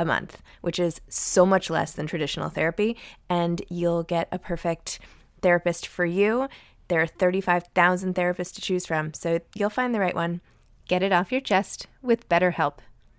a 0.00 0.04
month, 0.06 0.42
which 0.62 0.78
is 0.78 1.00
so 1.08 1.44
much 1.44 1.68
less 1.68 1.92
than 1.92 2.06
traditional 2.06 2.48
therapy. 2.48 2.96
And 3.28 3.62
you'll 3.68 4.02
get 4.02 4.28
a 4.32 4.38
perfect 4.38 4.98
therapist 5.42 5.86
for 5.86 6.06
you. 6.06 6.48
There 6.88 7.00
are 7.00 7.06
35,000 7.06 8.14
therapists 8.14 8.54
to 8.54 8.60
choose 8.60 8.86
from, 8.86 9.14
so 9.14 9.38
you'll 9.54 9.70
find 9.70 9.94
the 9.94 10.00
right 10.00 10.14
one. 10.14 10.40
Get 10.88 11.02
it 11.02 11.12
off 11.12 11.30
your 11.30 11.42
chest 11.42 11.86
with 12.02 12.28
BetterHelp. 12.28 12.78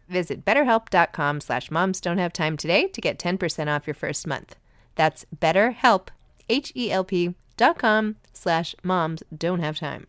Visit 0.10 0.44
betterhelp.com 0.44 1.40
slash 1.40 1.72
moms 1.72 2.02
time 2.02 2.58
today 2.58 2.88
to 2.88 3.00
get 3.00 3.18
10% 3.18 3.74
off 3.74 3.88
your 3.88 3.94
first 3.94 4.28
month. 4.28 4.58
That's 4.96 5.26
betterhelp, 5.40 6.10
H-E-L-P 6.50 7.36
dot 7.56 7.78
com 7.78 8.16
slash 8.34 8.76
moms 8.84 9.24
don't 9.36 9.60
have 9.60 9.78
time. 9.78 10.08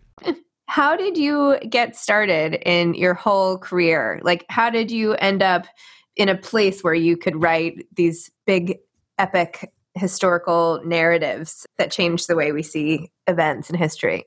How 0.66 0.96
did 0.96 1.18
you 1.18 1.58
get 1.68 1.94
started 1.94 2.54
in 2.66 2.94
your 2.94 3.12
whole 3.12 3.58
career? 3.58 4.20
Like, 4.22 4.46
how 4.48 4.70
did 4.70 4.90
you 4.90 5.12
end 5.14 5.42
up 5.42 5.66
in 6.16 6.28
a 6.28 6.36
place 6.36 6.82
where 6.82 6.94
you 6.94 7.16
could 7.16 7.42
write 7.42 7.86
these 7.94 8.30
big, 8.46 8.78
epic 9.18 9.72
historical 9.94 10.80
narratives 10.84 11.66
that 11.78 11.90
change 11.90 12.26
the 12.26 12.36
way 12.36 12.52
we 12.52 12.62
see 12.62 13.10
events 13.26 13.70
in 13.70 13.76
history? 13.76 14.24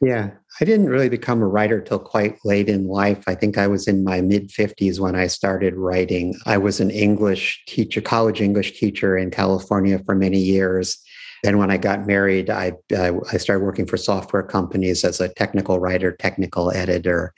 Yeah, 0.00 0.30
I 0.60 0.64
didn't 0.64 0.88
really 0.88 1.08
become 1.08 1.40
a 1.40 1.46
writer 1.46 1.80
till 1.80 1.98
quite 1.98 2.36
late 2.44 2.68
in 2.68 2.88
life. 2.88 3.24
I 3.26 3.34
think 3.34 3.56
I 3.56 3.66
was 3.66 3.86
in 3.86 4.04
my 4.04 4.20
mid 4.20 4.50
50s 4.50 4.98
when 4.98 5.14
I 5.14 5.28
started 5.28 5.74
writing. 5.76 6.34
I 6.46 6.58
was 6.58 6.80
an 6.80 6.90
English 6.90 7.62
teacher, 7.66 8.00
college 8.00 8.40
English 8.40 8.78
teacher 8.78 9.16
in 9.16 9.30
California 9.30 10.00
for 10.04 10.14
many 10.14 10.38
years. 10.38 10.98
Then, 11.42 11.58
when 11.58 11.70
I 11.70 11.76
got 11.76 12.06
married, 12.06 12.50
I, 12.50 12.72
I, 12.96 13.12
I 13.32 13.36
started 13.36 13.64
working 13.64 13.86
for 13.86 13.96
software 13.96 14.42
companies 14.42 15.04
as 15.04 15.20
a 15.20 15.28
technical 15.28 15.78
writer, 15.78 16.12
technical 16.12 16.70
editor. 16.72 17.34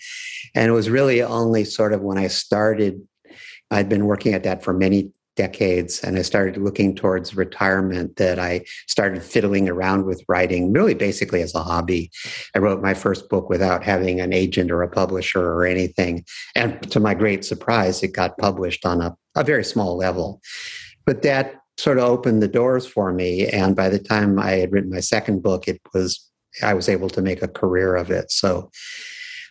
And 0.55 0.69
it 0.69 0.73
was 0.73 0.89
really 0.89 1.23
only 1.23 1.65
sort 1.65 1.93
of 1.93 2.03
when 2.03 2.17
I 2.17 2.29
started, 2.29 3.01
I'd 3.71 3.89
been 3.89 4.07
working 4.07 4.35
at 4.35 4.45
that 4.45 4.63
for 4.63 4.73
many 4.73 5.13
decades 5.37 6.03
and 6.03 6.19
I 6.19 6.23
started 6.23 6.57
looking 6.57 6.95
towards 6.95 7.37
retirement 7.37 8.17
that 8.17 8.39
I 8.39 8.65
started 8.87 9.23
fiddling 9.23 9.69
around 9.69 10.07
with 10.07 10.25
writing 10.29 10.73
really 10.73 10.95
basically 10.95 11.43
as 11.43 11.55
a 11.55 11.63
hobby. 11.63 12.11
I 12.55 12.59
wrote 12.59 12.83
my 12.83 12.95
first 12.95 13.29
book 13.29 13.49
without 13.49 13.85
having 13.85 14.19
an 14.21 14.33
agent 14.33 14.71
or 14.71 14.83
a 14.83 14.89
publisher 14.89 15.45
or 15.53 15.67
anything. 15.67 16.25
And 16.55 16.91
to 16.91 16.99
my 16.99 17.15
great 17.15 17.45
surprise, 17.45 18.03
it 18.03 18.15
got 18.15 18.39
published 18.39 18.85
on 18.85 19.03
a, 19.03 19.15
a 19.37 19.45
very 19.45 19.65
small 19.65 19.97
level. 19.97 20.41
But 21.05 21.23
that 21.23 21.57
sort 21.77 21.99
of 21.99 22.05
opened 22.05 22.43
the 22.43 22.49
doors 22.49 22.87
for 22.87 23.13
me. 23.13 23.47
And 23.47 23.77
by 23.77 23.91
the 23.91 23.99
time 23.99 24.39
I 24.39 24.53
had 24.53 24.73
written 24.73 24.91
my 24.91 25.01
second 25.01 25.43
book, 25.43 25.69
it 25.69 25.81
was 25.93 26.27
I 26.63 26.73
was 26.73 26.89
able 26.89 27.11
to 27.11 27.21
make 27.21 27.43
a 27.43 27.49
career 27.49 27.97
of 27.97 28.11
it. 28.11 28.31
So 28.31 28.71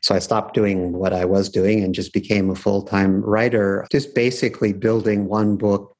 so 0.05 0.13
I 0.13 0.19
stopped 0.19 0.53
doing 0.53 0.93
what 0.93 1.13
I 1.13 1.25
was 1.25 1.49
doing 1.49 1.83
and 1.83 1.95
just 1.95 2.13
became 2.13 2.51
a 2.51 2.55
full 2.55 2.83
time 2.83 3.21
writer, 3.21 3.87
just 3.91 4.13
basically 4.13 4.71
building 4.71 5.27
one 5.27 5.57
book, 5.57 5.97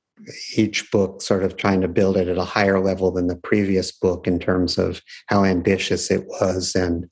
each 0.55 0.91
book, 0.91 1.23
sort 1.23 1.41
of 1.41 1.57
trying 1.57 1.81
to 1.81 1.87
build 1.87 2.15
it 2.15 2.27
at 2.27 2.37
a 2.37 2.45
higher 2.45 2.79
level 2.79 3.09
than 3.09 3.25
the 3.25 3.35
previous 3.35 3.91
book 3.91 4.27
in 4.27 4.37
terms 4.37 4.77
of 4.77 5.01
how 5.25 5.43
ambitious 5.43 6.11
it 6.11 6.27
was 6.27 6.75
and 6.75 7.11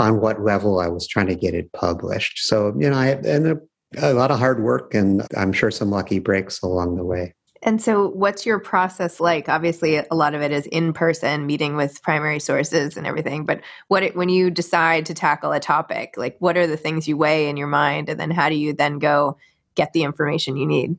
on 0.00 0.20
what 0.20 0.42
level 0.42 0.80
I 0.80 0.88
was 0.88 1.06
trying 1.06 1.28
to 1.28 1.36
get 1.36 1.54
it 1.54 1.72
published. 1.72 2.48
So, 2.48 2.74
you 2.76 2.90
know, 2.90 2.96
I 2.96 3.10
and 3.10 3.46
a, 3.46 3.58
a 3.98 4.12
lot 4.12 4.32
of 4.32 4.40
hard 4.40 4.60
work 4.60 4.94
and 4.94 5.24
I'm 5.36 5.52
sure 5.52 5.70
some 5.70 5.92
lucky 5.92 6.18
breaks 6.18 6.62
along 6.62 6.96
the 6.96 7.04
way. 7.04 7.32
And 7.64 7.80
so, 7.80 8.08
what's 8.08 8.44
your 8.44 8.58
process 8.58 9.20
like? 9.20 9.48
Obviously, 9.48 9.96
a 9.96 10.14
lot 10.14 10.34
of 10.34 10.42
it 10.42 10.50
is 10.50 10.66
in 10.66 10.92
person, 10.92 11.46
meeting 11.46 11.76
with 11.76 12.02
primary 12.02 12.40
sources 12.40 12.96
and 12.96 13.06
everything. 13.06 13.44
But 13.44 13.60
what 13.88 14.02
it, 14.02 14.16
when 14.16 14.28
you 14.28 14.50
decide 14.50 15.06
to 15.06 15.14
tackle 15.14 15.52
a 15.52 15.60
topic, 15.60 16.14
like 16.16 16.36
what 16.40 16.56
are 16.56 16.66
the 16.66 16.76
things 16.76 17.06
you 17.06 17.16
weigh 17.16 17.48
in 17.48 17.56
your 17.56 17.68
mind, 17.68 18.08
and 18.08 18.18
then 18.18 18.32
how 18.32 18.48
do 18.48 18.56
you 18.56 18.72
then 18.72 18.98
go 18.98 19.36
get 19.76 19.92
the 19.92 20.02
information 20.02 20.56
you 20.56 20.66
need? 20.66 20.96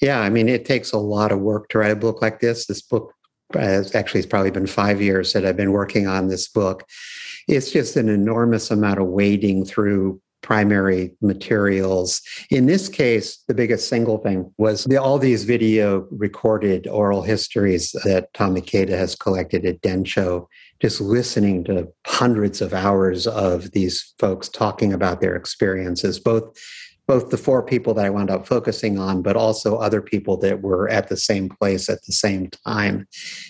Yeah, 0.00 0.20
I 0.20 0.30
mean, 0.30 0.48
it 0.48 0.64
takes 0.64 0.90
a 0.90 0.98
lot 0.98 1.30
of 1.30 1.38
work 1.38 1.68
to 1.68 1.78
write 1.78 1.92
a 1.92 1.96
book 1.96 2.20
like 2.20 2.40
this. 2.40 2.66
This 2.66 2.82
book 2.82 3.14
has 3.54 3.94
actually 3.94 4.20
it's 4.20 4.28
probably 4.28 4.50
been 4.50 4.66
five 4.66 5.00
years 5.00 5.32
that 5.32 5.46
I've 5.46 5.56
been 5.56 5.72
working 5.72 6.08
on 6.08 6.26
this 6.26 6.48
book. 6.48 6.84
It's 7.46 7.70
just 7.70 7.96
an 7.96 8.08
enormous 8.08 8.70
amount 8.70 8.98
of 8.98 9.06
wading 9.06 9.66
through 9.66 10.20
primary 10.42 11.14
materials. 11.20 12.20
In 12.50 12.66
this 12.66 12.88
case, 12.88 13.42
the 13.48 13.54
biggest 13.54 13.88
single 13.88 14.18
thing 14.18 14.52
was 14.58 14.84
the, 14.84 14.96
all 14.96 15.18
these 15.18 15.44
video 15.44 16.06
recorded 16.10 16.86
oral 16.88 17.22
histories 17.22 17.92
that 18.04 18.32
Tom 18.34 18.56
Ikeda 18.56 18.90
has 18.90 19.14
collected 19.14 19.64
at 19.64 19.80
Densho, 19.80 20.46
just 20.80 21.00
listening 21.00 21.64
to 21.64 21.88
hundreds 22.06 22.60
of 22.60 22.74
hours 22.74 23.26
of 23.26 23.70
these 23.70 24.14
folks 24.18 24.48
talking 24.48 24.92
about 24.92 25.20
their 25.20 25.36
experiences, 25.36 26.18
both 26.18 26.58
both 27.08 27.30
the 27.30 27.36
four 27.36 27.62
people 27.62 27.94
that 27.94 28.06
I 28.06 28.10
wound 28.10 28.30
up 28.30 28.46
focusing 28.46 28.98
on, 28.98 29.22
but 29.22 29.36
also 29.36 29.76
other 29.76 30.00
people 30.00 30.36
that 30.38 30.62
were 30.62 30.88
at 30.88 31.08
the 31.08 31.16
same 31.16 31.48
place 31.48 31.88
at 31.88 32.02
the 32.04 32.12
same 32.12 32.48
time. 32.66 33.06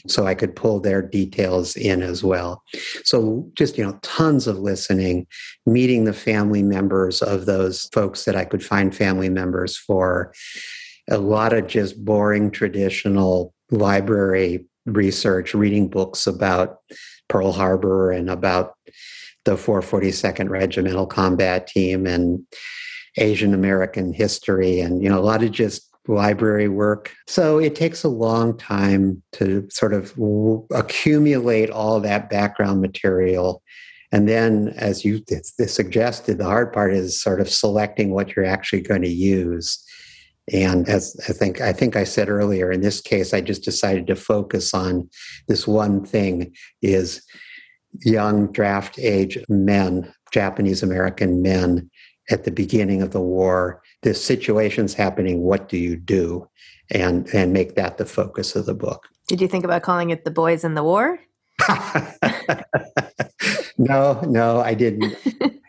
So 0.07 0.27
I 0.27 0.35
could 0.35 0.57
pull 0.57 0.81
their 0.81 1.03
details 1.03 1.77
in 1.77 2.03
as 2.03 2.25
well. 2.25 2.63
So 3.05 3.51
just, 3.55 3.77
you 3.77 3.85
know, 3.85 3.99
tons 4.03 4.47
of 4.47 4.59
listening, 4.59 5.27
meeting 5.67 6.05
the 6.05 6.13
family 6.13 6.63
members 6.63 7.23
of 7.23 7.47
those 7.47 7.91
folks 7.93 8.25
that 8.25 8.37
I 8.37 8.45
could 8.45 8.65
find 8.65 8.95
family 8.95 9.29
members 9.29 9.77
for, 9.77 10.33
a 11.11 11.19
lot 11.19 11.53
of 11.53 11.67
just 11.67 12.05
boring 12.05 12.51
traditional 12.51 13.53
library 13.71 14.65
research, 14.87 15.55
reading 15.55 15.89
books 15.89 16.27
about 16.27 16.79
Pearl 17.29 17.53
Harbor 17.53 18.11
and 18.11 18.31
about 18.31 18.75
the 19.45 19.57
442nd 19.57 20.49
Regimental 20.49 21.07
Combat 21.07 21.67
Team 21.67 22.07
and 22.07 22.47
Asian 23.17 23.55
American 23.55 24.13
history 24.13 24.81
and, 24.81 25.03
you 25.03 25.09
know, 25.09 25.19
a 25.19 25.21
lot 25.21 25.43
of 25.43 25.51
just 25.51 25.89
library 26.09 26.69
work. 26.69 27.15
So 27.27 27.59
it 27.59 27.75
takes 27.75 28.03
a 28.03 28.09
long 28.09 28.57
time 28.57 29.23
to 29.33 29.69
sort 29.71 29.95
of 29.95 30.15
accumulate 30.73 31.71
all 31.71 32.01
that 32.01 32.29
background 32.29 32.81
material. 32.81 33.63
And 34.11 34.29
then, 34.29 34.75
as 34.77 35.05
you 35.05 35.23
suggested, 35.67 36.39
the 36.39 36.45
hard 36.45 36.73
part 36.73 36.93
is 36.93 37.21
sort 37.21 37.41
of 37.41 37.49
selecting 37.49 38.13
what 38.13 38.35
you're 38.35 38.45
actually 38.45 38.83
going 38.83 39.03
to 39.03 39.09
use. 39.09 39.83
And 40.53 40.89
as 40.89 41.17
I 41.29 41.33
think 41.33 41.61
I 41.61 41.73
think 41.73 41.97
I 41.97 42.05
said 42.05 42.29
earlier, 42.29 42.73
in 42.73 42.81
this 42.81 43.01
case, 43.01 43.33
I 43.33 43.41
just 43.41 43.63
decided 43.63 44.07
to 44.09 44.17
focus 44.17 44.75
on 44.75 45.09
this 45.49 45.67
one 45.67 46.05
thing: 46.05 46.53
is 46.83 47.23
young 48.01 48.51
draft 48.53 48.99
age 48.99 49.39
men, 49.49 50.13
Japanese 50.33 50.83
American 50.83 51.43
men, 51.43 51.89
at 52.33 52.45
the 52.45 52.51
beginning 52.51 53.03
of 53.03 53.13
the 53.13 53.21
war. 53.21 53.83
This 54.03 54.25
situation's 54.25 54.95
happening. 54.95 55.43
What 55.43 55.69
do 55.69 55.77
you 55.77 55.97
do? 55.97 56.49
And 56.91 57.29
and 57.33 57.53
make 57.53 57.75
that 57.77 57.99
the 57.99 58.07
focus 58.07 58.57
of 58.57 58.67
the 58.67 58.75
book. 58.75 59.09
Did 59.29 59.41
you 59.41 59.49
think 59.49 59.65
about 59.65 59.83
calling 59.83 60.11
it 60.11 60.25
"The 60.25 60.31
Boys 60.31 60.65
in 60.65 60.75
the 60.75 60.83
War"? 60.83 61.21
no, 63.79 64.21
no, 64.23 64.61
I 64.61 64.75
didn't. 64.75 65.17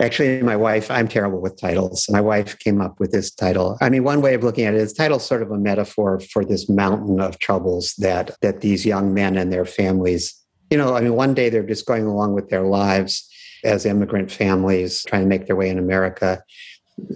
Actually, 0.00 0.40
my 0.42 0.56
wife, 0.56 0.90
I'm 0.90 1.08
terrible 1.08 1.42
with 1.42 1.60
titles. 1.60 2.06
My 2.08 2.22
wife 2.22 2.58
came 2.58 2.80
up 2.80 2.98
with 2.98 3.12
this 3.12 3.30
title. 3.30 3.76
I 3.82 3.90
mean, 3.90 4.02
one 4.02 4.22
way 4.22 4.32
of 4.32 4.42
looking 4.42 4.64
at 4.64 4.72
it 4.72 4.80
is 4.80 4.94
title's 4.94 5.26
sort 5.26 5.42
of 5.42 5.50
a 5.50 5.58
metaphor 5.58 6.20
for 6.20 6.42
this 6.42 6.70
mountain 6.70 7.20
of 7.20 7.38
troubles 7.38 7.92
that 7.98 8.30
that 8.40 8.62
these 8.62 8.86
young 8.86 9.12
men 9.12 9.36
and 9.36 9.52
their 9.52 9.66
families, 9.66 10.34
you 10.70 10.78
know, 10.78 10.94
I 10.94 11.02
mean, 11.02 11.14
one 11.14 11.34
day 11.34 11.50
they're 11.50 11.62
just 11.62 11.84
going 11.84 12.06
along 12.06 12.32
with 12.32 12.48
their 12.48 12.62
lives 12.62 13.28
as 13.64 13.86
immigrant 13.86 14.30
families 14.30 15.04
trying 15.04 15.22
to 15.22 15.28
make 15.28 15.46
their 15.46 15.56
way 15.56 15.68
in 15.68 15.78
America. 15.78 16.42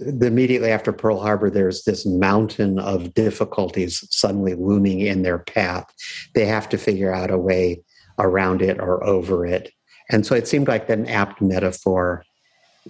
Immediately 0.03 0.71
after 0.71 0.91
Pearl 0.91 1.19
Harbor, 1.19 1.49
there's 1.49 1.83
this 1.83 2.05
mountain 2.05 2.79
of 2.79 3.13
difficulties 3.13 4.03
suddenly 4.09 4.55
looming 4.55 5.01
in 5.01 5.21
their 5.21 5.39
path. 5.39 5.85
They 6.33 6.45
have 6.45 6.67
to 6.69 6.77
figure 6.77 7.13
out 7.13 7.29
a 7.29 7.37
way 7.37 7.83
around 8.17 8.61
it 8.61 8.79
or 8.79 9.03
over 9.03 9.45
it. 9.45 9.71
And 10.09 10.25
so 10.25 10.35
it 10.35 10.47
seemed 10.47 10.67
like 10.67 10.89
an 10.89 11.07
apt 11.07 11.41
metaphor 11.41 12.23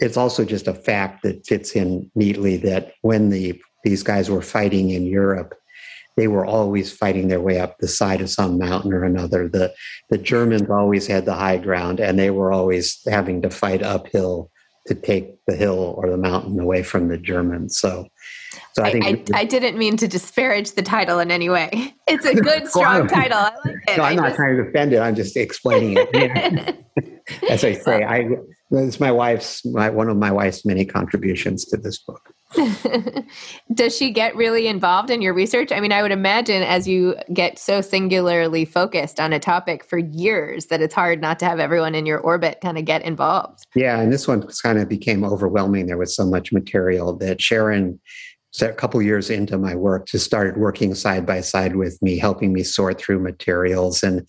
it's 0.01 0.17
also 0.17 0.43
just 0.43 0.67
a 0.67 0.73
fact 0.73 1.23
that 1.23 1.45
fits 1.45 1.75
in 1.75 2.09
neatly 2.15 2.57
that 2.57 2.93
when 3.01 3.29
the 3.29 3.59
these 3.83 4.03
guys 4.03 4.29
were 4.29 4.41
fighting 4.41 4.89
in 4.89 5.05
Europe, 5.05 5.53
they 6.17 6.27
were 6.27 6.45
always 6.45 6.91
fighting 6.91 7.27
their 7.27 7.41
way 7.41 7.59
up 7.59 7.77
the 7.77 7.87
side 7.87 8.21
of 8.21 8.29
some 8.29 8.57
mountain 8.57 8.93
or 8.93 9.03
another. 9.03 9.47
The 9.47 9.73
the 10.09 10.17
Germans 10.17 10.69
always 10.69 11.07
had 11.07 11.25
the 11.25 11.33
high 11.33 11.57
ground, 11.57 11.99
and 11.99 12.17
they 12.17 12.31
were 12.31 12.51
always 12.51 13.01
having 13.07 13.41
to 13.41 13.49
fight 13.49 13.83
uphill 13.83 14.51
to 14.87 14.95
take 14.95 15.35
the 15.47 15.55
hill 15.55 15.95
or 15.97 16.09
the 16.09 16.17
mountain 16.17 16.59
away 16.59 16.83
from 16.83 17.07
the 17.07 17.17
Germans. 17.17 17.77
So, 17.77 18.07
so 18.73 18.83
I, 18.83 18.87
I 18.87 18.91
think 18.91 19.33
I, 19.33 19.39
I, 19.39 19.45
didn't 19.45 19.77
mean 19.77 19.97
to 19.97 20.07
disparage 20.07 20.73
the 20.73 20.83
title 20.83 21.19
in 21.19 21.31
any 21.31 21.49
way. 21.49 21.93
It's 22.07 22.23
a 22.23 22.35
good, 22.39 22.67
strong 22.67 23.07
title. 23.07 23.39
I 23.39 23.51
like 23.65 23.75
it. 23.87 23.97
No, 23.97 24.03
I'm 24.03 24.17
not 24.17 24.35
trying 24.35 24.57
to 24.57 24.63
defend 24.63 24.93
it. 24.93 24.99
I'm 24.99 25.15
just 25.15 25.35
explaining 25.35 25.97
it. 25.97 26.85
As 27.49 27.63
I 27.63 27.73
say, 27.73 28.03
I 28.03 28.29
it's 28.69 28.99
my 28.99 29.11
wife's 29.11 29.65
my, 29.65 29.89
one 29.89 30.07
of 30.07 30.17
my 30.17 30.31
wife's 30.31 30.65
many 30.65 30.85
contributions 30.85 31.65
to 31.65 31.77
this 31.77 31.97
book. 31.97 32.34
Does 33.73 33.95
she 33.97 34.11
get 34.11 34.35
really 34.35 34.67
involved 34.67 35.09
in 35.09 35.21
your 35.21 35.33
research? 35.33 35.71
I 35.71 35.79
mean, 35.79 35.91
I 35.91 36.01
would 36.01 36.11
imagine 36.11 36.63
as 36.63 36.87
you 36.87 37.15
get 37.33 37.59
so 37.59 37.81
singularly 37.81 38.65
focused 38.65 39.19
on 39.19 39.33
a 39.33 39.39
topic 39.39 39.83
for 39.83 39.97
years 39.97 40.67
that 40.67 40.81
it's 40.81 40.93
hard 40.93 41.21
not 41.21 41.39
to 41.39 41.45
have 41.45 41.59
everyone 41.59 41.95
in 41.95 42.05
your 42.05 42.19
orbit 42.19 42.59
kind 42.61 42.77
of 42.77 42.85
get 42.85 43.01
involved. 43.01 43.65
Yeah, 43.75 43.99
and 43.99 44.11
this 44.11 44.27
one 44.27 44.47
kind 44.63 44.79
of 44.79 44.87
became 44.87 45.23
overwhelming. 45.23 45.87
There 45.87 45.97
was 45.97 46.15
so 46.15 46.25
much 46.25 46.51
material 46.51 47.15
that 47.17 47.41
Sharon 47.41 47.99
a 48.61 48.73
couple 48.73 49.01
years 49.01 49.29
into 49.29 49.57
my 49.57 49.75
work, 49.75 50.07
just 50.07 50.25
started 50.25 50.57
working 50.57 50.95
side 50.95 51.25
by 51.25 51.41
side 51.41 51.75
with 51.75 52.01
me, 52.01 52.17
helping 52.17 52.53
me 52.53 52.63
sort 52.63 52.99
through 52.99 53.19
materials. 53.19 54.03
And 54.03 54.27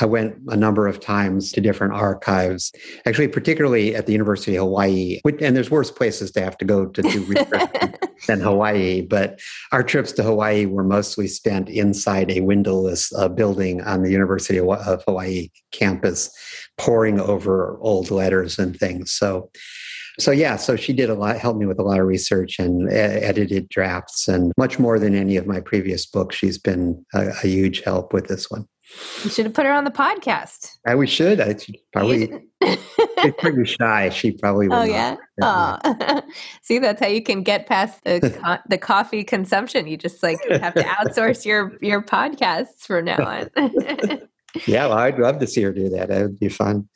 I 0.00 0.06
went 0.06 0.36
a 0.48 0.56
number 0.56 0.86
of 0.86 1.00
times 1.00 1.52
to 1.52 1.60
different 1.60 1.94
archives, 1.94 2.72
actually, 3.06 3.28
particularly 3.28 3.94
at 3.94 4.06
the 4.06 4.12
University 4.12 4.56
of 4.56 4.64
Hawaii. 4.64 5.20
And 5.40 5.56
there's 5.56 5.70
worse 5.70 5.90
places 5.90 6.30
to 6.32 6.40
have 6.40 6.58
to 6.58 6.64
go 6.64 6.86
to 6.86 7.02
do 7.02 7.24
research 7.24 7.70
than 8.26 8.40
Hawaii. 8.40 9.02
But 9.02 9.40
our 9.72 9.82
trips 9.82 10.12
to 10.12 10.22
Hawaii 10.22 10.66
were 10.66 10.84
mostly 10.84 11.28
spent 11.28 11.68
inside 11.68 12.30
a 12.30 12.40
windowless 12.40 13.12
uh, 13.14 13.28
building 13.28 13.82
on 13.82 14.02
the 14.02 14.10
University 14.10 14.58
of 14.58 15.02
Hawaii 15.06 15.48
campus, 15.72 16.30
poring 16.78 17.20
over 17.20 17.78
old 17.80 18.10
letters 18.10 18.58
and 18.58 18.78
things. 18.78 19.12
So 19.12 19.50
so 20.18 20.30
yeah, 20.30 20.56
so 20.56 20.76
she 20.76 20.92
did 20.92 21.10
a 21.10 21.14
lot, 21.14 21.36
helped 21.36 21.58
me 21.58 21.66
with 21.66 21.78
a 21.78 21.82
lot 21.82 22.00
of 22.00 22.06
research 22.06 22.58
and 22.58 22.90
edited 22.92 23.68
drafts, 23.68 24.28
and 24.28 24.52
much 24.56 24.78
more 24.78 24.98
than 24.98 25.14
any 25.14 25.36
of 25.36 25.46
my 25.46 25.60
previous 25.60 26.06
books. 26.06 26.36
She's 26.36 26.58
been 26.58 27.04
a, 27.14 27.28
a 27.28 27.46
huge 27.46 27.82
help 27.82 28.12
with 28.12 28.28
this 28.28 28.50
one. 28.50 28.66
You 29.24 29.30
should 29.30 29.46
have 29.46 29.54
put 29.54 29.66
her 29.66 29.72
on 29.72 29.84
the 29.84 29.90
podcast. 29.90 30.70
I, 30.86 30.94
we 30.94 31.08
should. 31.08 31.40
I 31.40 31.56
probably 31.92 32.30
she's 32.62 33.32
pretty 33.38 33.64
shy. 33.64 34.10
She 34.10 34.32
probably. 34.32 34.68
Would. 34.68 34.76
Oh 34.76 34.84
yeah. 34.84 35.16
Oh. 35.42 36.22
See, 36.62 36.78
that's 36.78 37.00
how 37.00 37.08
you 37.08 37.22
can 37.22 37.42
get 37.42 37.66
past 37.66 38.02
the 38.04 38.20
co- 38.44 38.62
the 38.68 38.78
coffee 38.78 39.24
consumption. 39.24 39.88
You 39.88 39.96
just 39.96 40.22
like 40.22 40.38
have 40.50 40.74
to 40.74 40.84
outsource 40.84 41.44
your 41.44 41.76
your 41.80 42.00
podcasts 42.00 42.86
from 42.86 43.06
now 43.06 43.24
on 43.26 44.28
yeah, 44.66 44.86
well, 44.86 44.98
I'd 44.98 45.18
love 45.18 45.38
to 45.40 45.46
see 45.46 45.62
her 45.62 45.72
do 45.72 45.88
that. 45.90 46.08
That 46.08 46.22
would 46.22 46.38
be 46.38 46.48
fun. 46.48 46.88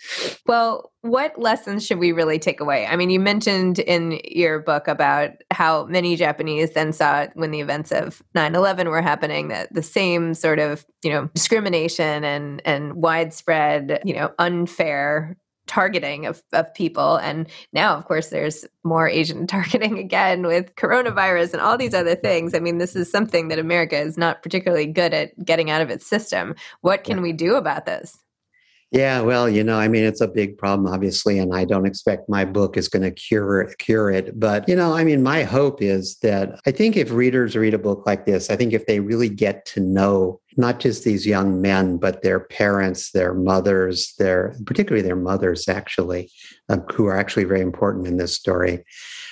Well, 0.46 0.92
what 1.02 1.38
lessons 1.38 1.86
should 1.86 1.98
we 1.98 2.12
really 2.12 2.38
take 2.38 2.60
away? 2.60 2.86
I 2.86 2.96
mean, 2.96 3.10
you 3.10 3.20
mentioned 3.20 3.78
in 3.78 4.20
your 4.24 4.58
book 4.58 4.88
about 4.88 5.30
how 5.50 5.86
many 5.86 6.16
Japanese 6.16 6.72
then 6.72 6.92
saw 6.92 7.26
when 7.34 7.50
the 7.50 7.60
events 7.60 7.90
of 7.92 8.22
9/11 8.34 8.86
were 8.88 9.02
happening 9.02 9.48
that 9.48 9.72
the 9.72 9.82
same 9.82 10.34
sort 10.34 10.58
of, 10.58 10.84
you 11.02 11.10
know, 11.10 11.28
discrimination 11.34 12.24
and 12.24 12.62
and 12.64 12.94
widespread, 12.94 14.02
you 14.04 14.14
know, 14.14 14.30
unfair 14.38 15.36
targeting 15.70 16.26
of, 16.26 16.42
of 16.52 16.74
people. 16.74 17.14
And 17.16 17.48
now, 17.72 17.96
of 17.96 18.04
course, 18.04 18.28
there's 18.28 18.66
more 18.82 19.08
Asian 19.08 19.46
targeting 19.46 19.98
again 19.98 20.44
with 20.44 20.74
coronavirus 20.74 21.52
and 21.52 21.62
all 21.62 21.78
these 21.78 21.94
other 21.94 22.16
things. 22.16 22.54
I 22.54 22.58
mean, 22.58 22.78
this 22.78 22.96
is 22.96 23.10
something 23.10 23.48
that 23.48 23.58
America 23.60 23.96
is 23.96 24.18
not 24.18 24.42
particularly 24.42 24.86
good 24.86 25.14
at 25.14 25.30
getting 25.44 25.70
out 25.70 25.80
of 25.80 25.88
its 25.88 26.06
system. 26.06 26.56
What 26.80 27.04
can 27.04 27.22
we 27.22 27.32
do 27.32 27.54
about 27.54 27.86
this? 27.86 28.18
Yeah, 28.92 29.20
well, 29.20 29.48
you 29.48 29.62
know, 29.62 29.78
I 29.78 29.86
mean, 29.86 30.02
it's 30.02 30.20
a 30.20 30.26
big 30.26 30.58
problem, 30.58 30.92
obviously, 30.92 31.38
and 31.38 31.54
I 31.54 31.64
don't 31.64 31.86
expect 31.86 32.28
my 32.28 32.44
book 32.44 32.76
is 32.76 32.88
going 32.88 33.04
to 33.04 33.12
cure 33.12 33.60
it, 33.60 33.78
cure 33.78 34.10
it. 34.10 34.40
But 34.40 34.68
you 34.68 34.74
know, 34.74 34.94
I 34.94 35.04
mean, 35.04 35.22
my 35.22 35.44
hope 35.44 35.80
is 35.80 36.16
that 36.22 36.60
I 36.66 36.72
think 36.72 36.96
if 36.96 37.12
readers 37.12 37.56
read 37.56 37.72
a 37.72 37.78
book 37.78 38.02
like 38.04 38.26
this, 38.26 38.50
I 38.50 38.56
think 38.56 38.72
if 38.72 38.86
they 38.86 38.98
really 38.98 39.28
get 39.28 39.64
to 39.66 39.80
know 39.80 40.40
not 40.56 40.80
just 40.80 41.04
these 41.04 41.24
young 41.24 41.60
men, 41.62 41.98
but 41.98 42.22
their 42.22 42.40
parents, 42.40 43.12
their 43.12 43.32
mothers, 43.32 44.14
their 44.18 44.56
particularly 44.66 45.06
their 45.06 45.14
mothers, 45.14 45.68
actually, 45.68 46.28
um, 46.68 46.84
who 46.92 47.06
are 47.06 47.16
actually 47.16 47.44
very 47.44 47.60
important 47.60 48.08
in 48.08 48.16
this 48.16 48.34
story, 48.34 48.84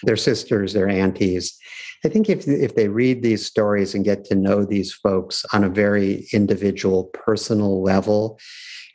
their 0.04 0.16
sisters, 0.16 0.72
their 0.72 0.88
aunties. 0.88 1.58
I 2.04 2.08
think 2.08 2.28
if 2.28 2.46
if 2.46 2.74
they 2.74 2.88
read 2.88 3.22
these 3.22 3.44
stories 3.44 3.94
and 3.94 4.04
get 4.04 4.24
to 4.26 4.34
know 4.34 4.64
these 4.64 4.92
folks 4.92 5.44
on 5.52 5.64
a 5.64 5.68
very 5.68 6.28
individual, 6.32 7.04
personal 7.04 7.82
level 7.82 8.38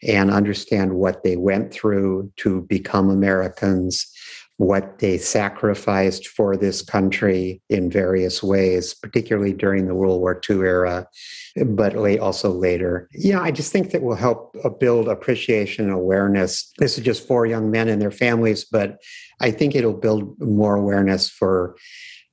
and 0.08 0.32
understand 0.32 0.94
what 0.94 1.24
they 1.24 1.38
went 1.38 1.74
through 1.74 2.32
to 2.38 2.62
become 2.62 3.10
Americans, 3.10 4.06
what 4.58 5.00
they 5.00 5.18
sacrificed 5.18 6.28
for 6.28 6.56
this 6.56 6.82
country 6.82 7.62
in 7.70 7.89
various 7.89 8.44
ways, 8.44 8.94
particularly 8.94 9.54
during 9.54 9.88
the 9.88 9.96
World 9.96 10.22
War 10.22 10.39
II 10.48 10.58
era, 10.58 11.08
but 11.66 11.96
also 12.20 12.52
later. 12.52 13.10
Yeah, 13.13 13.42
I 13.42 13.52
just 13.52 13.72
think 13.72 13.92
that 13.92 14.04
will 14.04 14.16
help 14.16 14.56
build 14.80 15.08
appreciation 15.08 15.86
and 15.86 15.94
awareness. 15.94 16.72
This 16.78 16.98
is 16.98 17.04
just 17.04 17.28
for 17.28 17.46
young 17.46 17.72
men 17.72 17.88
and 17.88 18.02
their 18.02 18.12
families, 18.12 18.63
but 18.63 19.02
I 19.43 19.51
think 19.51 19.75
it'll 19.75 19.93
build 19.93 20.39
more 20.39 20.75
awareness 20.75 21.29
for 21.29 21.75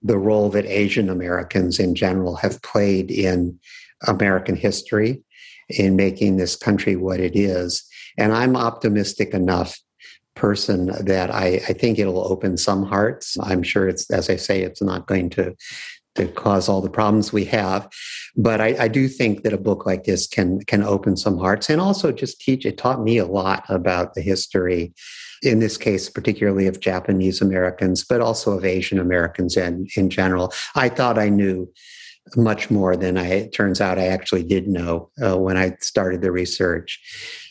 the 0.03 0.17
role 0.17 0.49
that 0.51 0.65
Asian 0.67 1.11
Americans 1.11 1.79
in 1.79 1.95
general 1.95 2.37
have 2.37 2.63
played 2.63 3.11
in 3.11 3.59
American 4.07 4.57
history 4.57 5.23
in 5.69 5.97
making 5.97 6.37
this 6.37 6.57
country 6.57 6.97
what 6.97 7.21
it 7.21 7.37
is. 7.37 7.85
And 8.17 8.33
I'm 8.33 8.57
optimistic 8.57 9.35
enough 9.35 9.79
person 10.37 10.87
that 11.05 11.35
I, 11.35 11.61
I 11.69 11.73
think 11.73 11.99
it'll 11.99 12.27
open 12.33 12.57
some 12.57 12.85
hearts. 12.85 13.37
I'm 13.43 13.63
sure 13.63 13.89
it's, 13.89 14.09
as 14.11 14.31
I 14.31 14.37
say, 14.37 14.63
it's 14.63 14.81
not 14.81 15.07
going 15.07 15.31
to 15.31 15.55
to 16.17 16.27
cause 16.27 16.69
all 16.69 16.81
the 16.81 16.91
problems 16.91 17.33
we 17.33 17.45
have. 17.45 17.89
But 18.37 18.61
I, 18.61 18.85
I, 18.85 18.89
do 18.89 19.07
think 19.07 19.45
that 19.45 19.53
a 19.53 19.59
book 19.59 19.87
like 19.87 20.05
this 20.05 20.27
can 20.27 20.61
can 20.63 20.83
open 20.83 21.17
some 21.17 21.39
hearts 21.39 21.71
and 21.71 21.81
also 21.81 22.11
just 22.11 22.41
teach. 22.41 22.67
It 22.67 22.79
taught 22.79 23.03
me 23.03 23.19
a 23.19 23.27
lot 23.27 23.63
about 23.69 24.15
the 24.15 24.21
history, 24.21 24.93
in 25.43 25.61
this 25.61 25.77
case, 25.77 26.09
particularly 26.09 26.67
of 26.67 26.81
Japanese 26.81 27.41
Americans, 27.41 28.05
but 28.05 28.21
also 28.21 28.53
of 28.53 28.65
Asian 28.65 28.99
Americans 28.99 29.57
and 29.57 29.89
in 29.97 30.11
general. 30.11 30.53
I 30.75 30.89
thought 30.89 31.19
I 31.19 31.29
knew 31.29 31.71
much 32.37 32.71
more 32.71 32.97
than 32.97 33.17
I, 33.17 33.27
it 33.27 33.55
turns 33.55 33.81
out 33.81 33.99
I 33.99 34.07
actually 34.07 34.45
did 34.45 34.69
know 34.69 35.11
uh, 35.25 35.39
when 35.39 35.57
I 35.57 35.77
started 35.81 36.21
the 36.21 36.31
research 36.31 37.01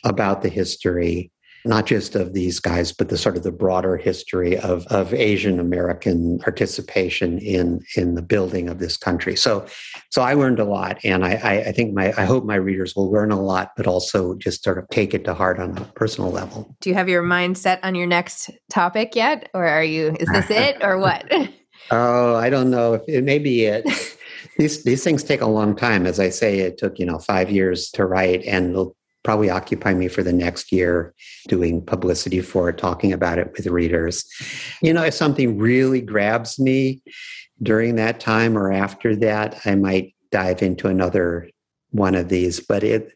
about 0.03 0.41
the 0.41 0.49
history 0.49 1.31
not 1.65 1.85
just 1.85 2.15
of 2.15 2.33
these 2.33 2.59
guys, 2.59 2.91
but 2.91 3.09
the 3.09 3.17
sort 3.17 3.35
of 3.37 3.43
the 3.43 3.51
broader 3.51 3.97
history 3.97 4.57
of, 4.57 4.85
of 4.87 5.13
Asian 5.13 5.59
American 5.59 6.39
participation 6.39 7.37
in 7.39 7.81
in 7.95 8.15
the 8.15 8.21
building 8.21 8.69
of 8.69 8.79
this 8.79 8.97
country. 8.97 9.35
So, 9.35 9.65
so 10.09 10.21
I 10.21 10.33
learned 10.33 10.59
a 10.59 10.65
lot, 10.65 10.99
and 11.03 11.25
I, 11.25 11.33
I, 11.35 11.53
I 11.67 11.71
think 11.71 11.93
my 11.93 12.13
I 12.17 12.25
hope 12.25 12.45
my 12.45 12.55
readers 12.55 12.95
will 12.95 13.11
learn 13.11 13.31
a 13.31 13.41
lot, 13.41 13.71
but 13.75 13.87
also 13.87 14.35
just 14.35 14.63
sort 14.63 14.77
of 14.77 14.87
take 14.89 15.13
it 15.13 15.25
to 15.25 15.33
heart 15.33 15.59
on 15.59 15.77
a 15.77 15.85
personal 15.95 16.31
level. 16.31 16.75
Do 16.81 16.89
you 16.89 16.95
have 16.95 17.09
your 17.09 17.23
mind 17.23 17.57
set 17.57 17.83
on 17.83 17.95
your 17.95 18.07
next 18.07 18.49
topic 18.69 19.15
yet, 19.15 19.49
or 19.53 19.67
are 19.67 19.83
you? 19.83 20.15
Is 20.19 20.29
this 20.29 20.49
it, 20.49 20.77
or 20.81 20.97
what? 20.97 21.25
oh, 21.91 22.35
I 22.35 22.49
don't 22.49 22.69
know. 22.69 22.93
If 22.93 23.03
it 23.07 23.23
may 23.23 23.39
be 23.39 23.65
it. 23.65 23.85
these 24.57 24.83
these 24.83 25.03
things 25.03 25.23
take 25.23 25.41
a 25.41 25.47
long 25.47 25.75
time. 25.75 26.05
As 26.05 26.19
I 26.19 26.29
say, 26.29 26.59
it 26.59 26.77
took 26.77 26.99
you 26.99 27.05
know 27.05 27.19
five 27.19 27.49
years 27.49 27.89
to 27.91 28.05
write, 28.05 28.43
and 28.45 28.71
it'll 28.71 28.95
probably 29.29 29.51
occupy 29.51 29.93
me 29.93 30.07
for 30.07 30.23
the 30.23 30.33
next 30.33 30.71
year 30.71 31.13
doing 31.47 31.85
publicity 31.85 32.41
for 32.41 32.67
it, 32.67 32.79
talking 32.79 33.13
about 33.13 33.37
it 33.37 33.51
with 33.55 33.67
readers. 33.67 34.25
You 34.81 34.91
know, 34.91 35.03
if 35.03 35.13
something 35.13 35.59
really 35.59 36.01
grabs 36.01 36.57
me 36.57 37.03
during 37.61 37.93
that 37.97 38.19
time 38.19 38.57
or 38.57 38.73
after 38.73 39.15
that, 39.17 39.61
I 39.65 39.75
might 39.75 40.15
dive 40.31 40.63
into 40.63 40.87
another 40.87 41.47
one 41.91 42.13
of 42.13 42.29
these 42.29 42.59
but 42.59 42.83
it 42.83 43.11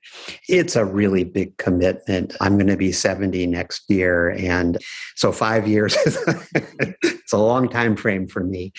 it's 0.49 0.76
a 0.76 0.84
really 0.84 1.23
big 1.23 1.56
commitment 1.58 2.36
i'm 2.41 2.58
going 2.58 2.65
to 2.65 2.76
be 2.76 2.91
70 2.91 3.45
next 3.45 3.88
year 3.88 4.32
and 4.32 4.80
so 5.15 5.32
5 5.32 5.67
years 5.67 5.95
it's 7.04 7.34
a 7.34 7.38
long 7.38 7.69
time 7.69 7.95
frame 7.95 8.28
for 8.28 8.43
me 8.43 8.73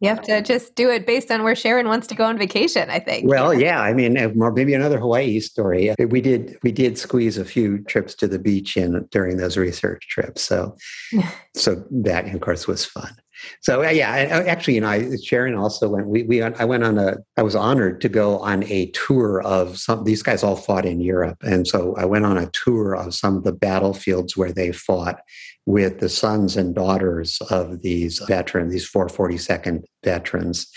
you 0.00 0.08
have 0.08 0.20
to 0.22 0.42
just 0.42 0.74
do 0.74 0.90
it 0.90 1.06
based 1.06 1.30
on 1.30 1.42
where 1.42 1.56
Sharon 1.56 1.88
wants 1.88 2.06
to 2.08 2.14
go 2.14 2.24
on 2.24 2.36
vacation, 2.36 2.90
I 2.90 2.98
think. 2.98 3.28
Well, 3.28 3.54
yeah. 3.54 3.80
I 3.80 3.94
mean, 3.94 4.18
uh, 4.18 4.28
maybe 4.50 4.74
another 4.74 4.98
Hawaii 4.98 5.40
story. 5.40 5.94
We 5.98 6.20
did 6.20 6.58
we 6.62 6.70
did 6.70 6.98
squeeze 6.98 7.38
a 7.38 7.44
few 7.44 7.82
trips 7.84 8.14
to 8.16 8.28
the 8.28 8.38
beach 8.38 8.76
in 8.76 9.06
during 9.10 9.38
those 9.38 9.56
research 9.56 10.06
trips. 10.08 10.42
So, 10.42 10.76
so 11.54 11.82
that 11.90 12.32
of 12.34 12.40
course 12.40 12.66
was 12.66 12.84
fun. 12.84 13.16
So 13.60 13.84
uh, 13.84 13.90
yeah, 13.90 14.08
actually, 14.08 14.74
you 14.74 14.80
know, 14.80 14.88
I, 14.88 15.16
Sharon 15.24 15.54
also 15.54 15.88
went. 15.88 16.06
We, 16.06 16.22
we 16.24 16.42
I 16.42 16.64
went 16.64 16.84
on 16.84 16.98
a. 16.98 17.16
I 17.36 17.42
was 17.42 17.54
honored 17.54 18.00
to 18.02 18.08
go 18.08 18.38
on 18.38 18.64
a 18.64 18.90
tour 18.92 19.42
of 19.42 19.78
some. 19.78 20.04
These 20.04 20.22
guys 20.22 20.42
all 20.42 20.56
fought 20.56 20.86
in 20.86 21.00
Europe, 21.00 21.38
and 21.42 21.66
so 21.66 21.94
I 21.96 22.04
went 22.04 22.24
on 22.24 22.38
a 22.38 22.50
tour 22.50 22.94
of 22.94 23.14
some 23.14 23.36
of 23.36 23.44
the 23.44 23.52
battlefields 23.52 24.36
where 24.36 24.52
they 24.52 24.72
fought, 24.72 25.20
with 25.66 25.98
the 25.98 26.08
sons 26.08 26.56
and 26.56 26.74
daughters 26.74 27.40
of 27.50 27.82
these 27.82 28.20
veterans, 28.20 28.72
these 28.72 28.88
442nd 28.90 29.82
veterans. 30.04 30.70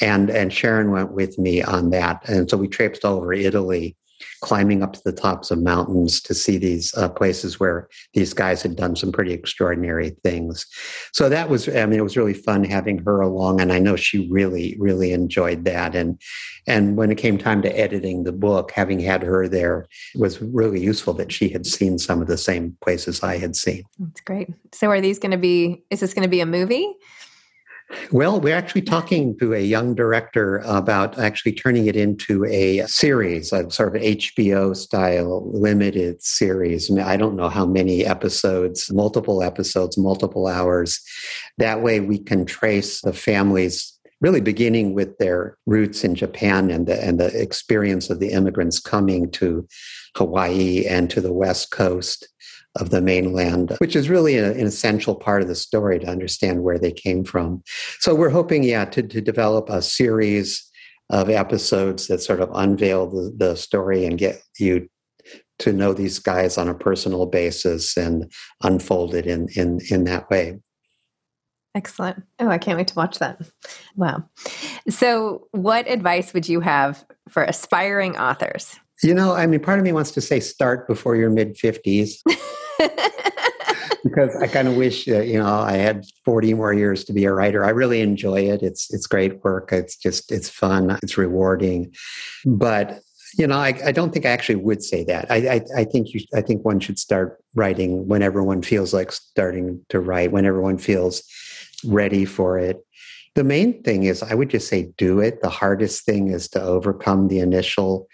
And, 0.00 0.28
and 0.28 0.52
Sharon 0.52 0.90
went 0.90 1.12
with 1.12 1.38
me 1.38 1.62
on 1.62 1.90
that. 1.90 2.28
And 2.28 2.50
so 2.50 2.56
we 2.56 2.66
traipsed 2.66 3.04
all 3.04 3.16
over 3.16 3.32
Italy 3.32 3.96
climbing 4.44 4.82
up 4.82 4.92
to 4.92 5.00
the 5.06 5.12
tops 5.12 5.50
of 5.50 5.58
mountains 5.58 6.20
to 6.20 6.34
see 6.34 6.58
these 6.58 6.94
uh, 6.98 7.08
places 7.08 7.58
where 7.58 7.88
these 8.12 8.34
guys 8.34 8.60
had 8.60 8.76
done 8.76 8.94
some 8.94 9.10
pretty 9.10 9.32
extraordinary 9.32 10.10
things. 10.22 10.66
So 11.14 11.30
that 11.30 11.48
was, 11.48 11.66
I 11.66 11.86
mean, 11.86 11.98
it 11.98 12.02
was 12.02 12.18
really 12.18 12.34
fun 12.34 12.62
having 12.62 12.98
her 12.98 13.22
along, 13.22 13.62
and 13.62 13.72
I 13.72 13.78
know 13.78 13.96
she 13.96 14.28
really, 14.30 14.76
really 14.78 15.12
enjoyed 15.12 15.64
that. 15.64 15.96
And 15.96 16.20
and 16.66 16.98
when 16.98 17.10
it 17.10 17.16
came 17.16 17.38
time 17.38 17.62
to 17.62 17.78
editing 17.78 18.24
the 18.24 18.32
book, 18.32 18.70
having 18.70 19.00
had 19.00 19.22
her 19.22 19.48
there 19.48 19.86
was 20.14 20.42
really 20.42 20.80
useful 20.80 21.14
that 21.14 21.32
she 21.32 21.48
had 21.48 21.64
seen 21.64 21.98
some 21.98 22.20
of 22.20 22.28
the 22.28 22.36
same 22.36 22.76
places 22.82 23.22
I 23.22 23.38
had 23.38 23.56
seen. 23.56 23.84
That's 23.98 24.20
great. 24.20 24.50
So 24.72 24.90
are 24.90 25.00
these 25.00 25.18
going 25.18 25.32
to 25.32 25.38
be? 25.38 25.84
Is 25.88 26.00
this 26.00 26.12
going 26.12 26.24
to 26.24 26.28
be 26.28 26.40
a 26.40 26.46
movie? 26.46 26.94
Well, 28.10 28.40
we're 28.40 28.56
actually 28.56 28.82
talking 28.82 29.36
to 29.38 29.54
a 29.54 29.60
young 29.60 29.94
director 29.94 30.58
about 30.64 31.18
actually 31.18 31.52
turning 31.52 31.86
it 31.86 31.96
into 31.96 32.44
a 32.44 32.86
series, 32.86 33.52
a 33.52 33.70
sort 33.70 33.96
of 33.96 34.02
HBO 34.02 34.76
style 34.76 35.50
limited 35.52 36.22
series. 36.22 36.90
I 36.96 37.16
don't 37.16 37.36
know 37.36 37.48
how 37.48 37.66
many 37.66 38.04
episodes, 38.04 38.92
multiple 38.92 39.42
episodes, 39.42 39.98
multiple 39.98 40.46
hours. 40.46 41.00
That 41.58 41.82
way 41.82 42.00
we 42.00 42.18
can 42.18 42.46
trace 42.46 43.00
the 43.00 43.12
families 43.12 43.98
really 44.20 44.40
beginning 44.40 44.94
with 44.94 45.18
their 45.18 45.58
roots 45.66 46.04
in 46.04 46.14
Japan 46.14 46.70
and 46.70 46.86
the, 46.86 47.04
and 47.04 47.20
the 47.20 47.26
experience 47.40 48.08
of 48.08 48.20
the 48.20 48.30
immigrants 48.30 48.80
coming 48.80 49.30
to 49.32 49.66
Hawaii 50.16 50.86
and 50.86 51.10
to 51.10 51.20
the 51.20 51.32
West 51.32 51.70
Coast 51.70 52.28
of 52.76 52.90
the 52.90 53.00
mainland, 53.00 53.76
which 53.78 53.94
is 53.94 54.08
really 54.08 54.36
a, 54.36 54.52
an 54.52 54.66
essential 54.66 55.14
part 55.14 55.42
of 55.42 55.48
the 55.48 55.54
story 55.54 55.98
to 56.00 56.06
understand 56.06 56.62
where 56.62 56.78
they 56.78 56.92
came 56.92 57.24
from. 57.24 57.62
So 58.00 58.14
we're 58.14 58.30
hoping, 58.30 58.64
yeah, 58.64 58.84
to, 58.86 59.02
to 59.02 59.20
develop 59.20 59.68
a 59.68 59.82
series 59.82 60.68
of 61.10 61.30
episodes 61.30 62.08
that 62.08 62.22
sort 62.22 62.40
of 62.40 62.50
unveil 62.54 63.06
the, 63.08 63.32
the 63.36 63.56
story 63.56 64.04
and 64.04 64.18
get 64.18 64.42
you 64.58 64.88
to 65.60 65.72
know 65.72 65.92
these 65.92 66.18
guys 66.18 66.58
on 66.58 66.68
a 66.68 66.74
personal 66.74 67.26
basis 67.26 67.96
and 67.96 68.30
unfold 68.62 69.14
it 69.14 69.26
in, 69.26 69.48
in, 69.54 69.78
in 69.90 70.04
that 70.04 70.28
way. 70.30 70.58
Excellent. 71.76 72.22
Oh, 72.38 72.48
I 72.48 72.58
can't 72.58 72.78
wait 72.78 72.88
to 72.88 72.94
watch 72.94 73.18
that. 73.18 73.40
Wow. 73.96 74.24
So, 74.88 75.48
what 75.50 75.88
advice 75.88 76.32
would 76.32 76.48
you 76.48 76.60
have 76.60 77.04
for 77.28 77.42
aspiring 77.42 78.16
authors? 78.16 78.78
You 79.02 79.12
know, 79.12 79.32
I 79.32 79.46
mean, 79.46 79.58
part 79.58 79.80
of 79.80 79.84
me 79.84 79.92
wants 79.92 80.12
to 80.12 80.20
say 80.20 80.38
start 80.38 80.86
before 80.86 81.16
your 81.16 81.30
mid 81.30 81.56
50s. 81.56 82.14
because 84.04 84.36
I 84.36 84.46
kind 84.46 84.68
of 84.68 84.76
wish 84.76 85.06
that 85.06 85.26
you 85.26 85.38
know 85.38 85.46
I 85.46 85.72
had 85.72 86.04
40 86.24 86.54
more 86.54 86.72
years 86.72 87.04
to 87.04 87.12
be 87.12 87.24
a 87.24 87.32
writer. 87.32 87.64
I 87.64 87.70
really 87.70 88.00
enjoy 88.00 88.40
it. 88.40 88.62
It's 88.62 88.92
it's 88.92 89.06
great 89.06 89.42
work. 89.42 89.72
It's 89.72 89.96
just 89.96 90.30
it's 90.30 90.48
fun. 90.48 90.98
It's 91.02 91.16
rewarding. 91.16 91.94
But 92.44 93.00
you 93.36 93.46
know, 93.46 93.56
I, 93.56 93.74
I 93.84 93.92
don't 93.92 94.12
think 94.12 94.26
I 94.26 94.30
actually 94.30 94.56
would 94.56 94.82
say 94.82 95.02
that. 95.04 95.30
I, 95.30 95.36
I, 95.36 95.60
I 95.78 95.84
think 95.84 96.14
you 96.14 96.20
I 96.34 96.40
think 96.40 96.64
one 96.64 96.80
should 96.80 96.98
start 96.98 97.42
writing 97.54 98.06
when 98.06 98.22
everyone 98.22 98.62
feels 98.62 98.94
like 98.94 99.12
starting 99.12 99.84
to 99.88 100.00
write, 100.00 100.32
when 100.32 100.44
everyone 100.44 100.78
feels 100.78 101.22
ready 101.84 102.24
for 102.24 102.58
it. 102.58 102.84
The 103.34 103.44
main 103.44 103.82
thing 103.82 104.04
is 104.04 104.22
I 104.22 104.34
would 104.34 104.50
just 104.50 104.68
say 104.68 104.92
do 104.96 105.18
it. 105.18 105.42
The 105.42 105.48
hardest 105.48 106.04
thing 106.04 106.28
is 106.28 106.48
to 106.50 106.62
overcome 106.62 107.28
the 107.28 107.40
initial 107.40 108.06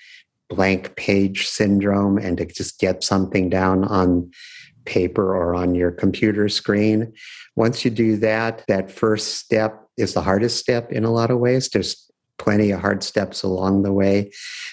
blank 0.51 0.97
page 0.97 1.49
syndrome 1.49 2.19
and 2.19 2.37
to 2.39 2.45
just 2.45 2.79
get 2.79 3.03
something 3.03 3.49
down 3.49 3.85
on 3.85 4.31
paper 4.85 5.35
or 5.35 5.55
on 5.55 5.75
your 5.75 5.91
computer 5.91 6.49
screen. 6.49 7.13
Once 7.57 7.85
you 7.85 7.91
do 7.91 8.17
that, 8.17 8.65
that 8.69 8.91
first 8.91 9.37
step 9.37 9.87
is 9.97 10.15
the 10.15 10.23
hardest 10.23 10.59
step 10.59 10.91
in 10.93 11.05
a 11.05 11.11
lot 11.11 11.31
of 11.31 11.39
ways. 11.39 11.69
There's 11.69 12.10
plenty 12.41 12.71
of 12.71 12.81
hard 12.81 13.03
steps 13.03 13.43
along 13.43 13.83
the 13.83 13.93
way 13.93 14.31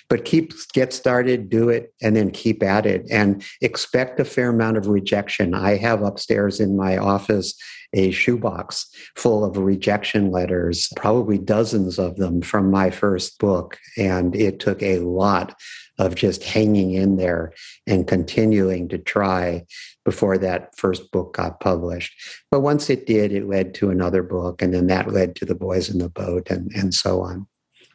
but 0.09 0.23
keep 0.23 0.53
get 0.71 0.93
started 0.93 1.49
do 1.49 1.67
it 1.67 1.93
and 2.01 2.15
then 2.15 2.31
keep 2.31 2.63
at 2.63 2.85
it 2.85 3.05
and 3.11 3.43
expect 3.61 4.19
a 4.19 4.25
fair 4.25 4.49
amount 4.49 4.77
of 4.77 4.87
rejection 4.87 5.53
i 5.53 5.75
have 5.75 6.01
upstairs 6.01 6.61
in 6.61 6.77
my 6.77 6.97
office 6.97 7.53
a 7.93 8.09
shoebox 8.11 8.89
full 9.15 9.43
of 9.43 9.57
rejection 9.57 10.31
letters 10.31 10.89
probably 10.95 11.37
dozens 11.37 11.99
of 11.99 12.15
them 12.15 12.41
from 12.41 12.71
my 12.71 12.89
first 12.89 13.37
book 13.37 13.77
and 13.97 14.33
it 14.33 14.59
took 14.59 14.81
a 14.81 14.99
lot 14.99 15.53
of 15.99 16.15
just 16.15 16.43
hanging 16.43 16.93
in 16.93 17.17
there 17.17 17.53
and 17.85 18.07
continuing 18.07 18.87
to 18.87 18.97
try 18.97 19.65
before 20.05 20.37
that 20.37 20.75
first 20.77 21.11
book 21.11 21.33
got 21.35 21.59
published. 21.59 22.13
But 22.51 22.61
once 22.61 22.89
it 22.89 23.05
did, 23.05 23.33
it 23.33 23.47
led 23.47 23.73
to 23.75 23.89
another 23.89 24.23
book, 24.23 24.61
and 24.61 24.73
then 24.73 24.87
that 24.87 25.11
led 25.11 25.35
to 25.37 25.45
The 25.45 25.55
Boys 25.55 25.89
in 25.89 25.97
the 25.97 26.09
Boat, 26.09 26.49
and, 26.49 26.71
and 26.75 26.93
so 26.93 27.21
on. 27.21 27.47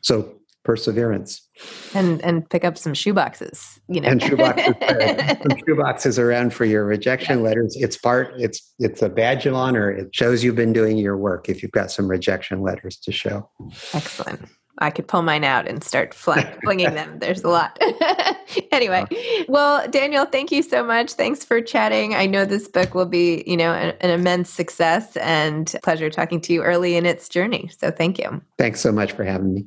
So 0.03 0.35
perseverance. 0.65 1.49
And 1.95 2.23
and 2.23 2.49
pick 2.49 2.65
up 2.65 2.79
some 2.79 2.93
shoeboxes, 2.93 3.81
you 3.89 4.01
know. 4.01 4.09
And 4.09 4.21
shoeboxes, 4.21 4.79
shoeboxes 5.69 6.19
around 6.19 6.55
for 6.55 6.65
your 6.65 6.85
rejection 6.85 7.39
yeah. 7.39 7.45
letters. 7.45 7.77
It's 7.77 7.97
part. 7.97 8.33
It's 8.39 8.75
it's 8.79 9.03
a 9.03 9.09
badge 9.09 9.47
of 9.47 9.55
honor. 9.55 9.91
It 9.91 10.15
shows 10.15 10.43
you've 10.45 10.57
been 10.57 10.73
doing 10.73 10.99
your 10.99 11.17
work 11.17 11.49
if 11.49 11.63
you've 11.63 11.73
got 11.73 11.91
some 11.91 12.09
rejection 12.09 12.63
letters 12.63 12.97
to 12.99 13.13
show. 13.13 13.49
Excellent. 13.93 14.49
I 14.79 14.91
could 14.91 15.07
pull 15.07 15.23
mine 15.23 15.45
out 15.45 15.69
and 15.69 15.85
start 15.85 16.15
flinging 16.15 16.95
them. 16.95 17.19
There's 17.19 17.45
a 17.45 17.49
lot. 17.49 17.79
anyway, 18.73 19.05
well, 19.47 19.87
Daniel, 19.89 20.25
thank 20.25 20.51
you 20.51 20.63
so 20.63 20.83
much. 20.83 21.13
Thanks 21.13 21.45
for 21.45 21.61
chatting. 21.61 22.15
I 22.15 22.27
know 22.27 22.45
this 22.47 22.69
book 22.69 22.95
will 22.95 23.07
be, 23.07 23.45
you 23.47 23.57
know, 23.57 23.75
an, 23.75 23.95
an 24.01 24.11
immense 24.11 24.49
success 24.49 25.17
and 25.19 25.73
pleasure 25.83 26.09
talking 26.09 26.41
to 26.41 26.53
you 26.55 26.63
early 26.63 26.97
in 26.97 27.05
its 27.05 27.29
journey. 27.29 27.71
So 27.79 27.91
thank 27.91 28.19
you. 28.19 28.43
Thanks 28.59 28.81
so 28.81 28.91
much 28.91 29.13
for 29.13 29.25
having 29.25 29.55
me. 29.55 29.67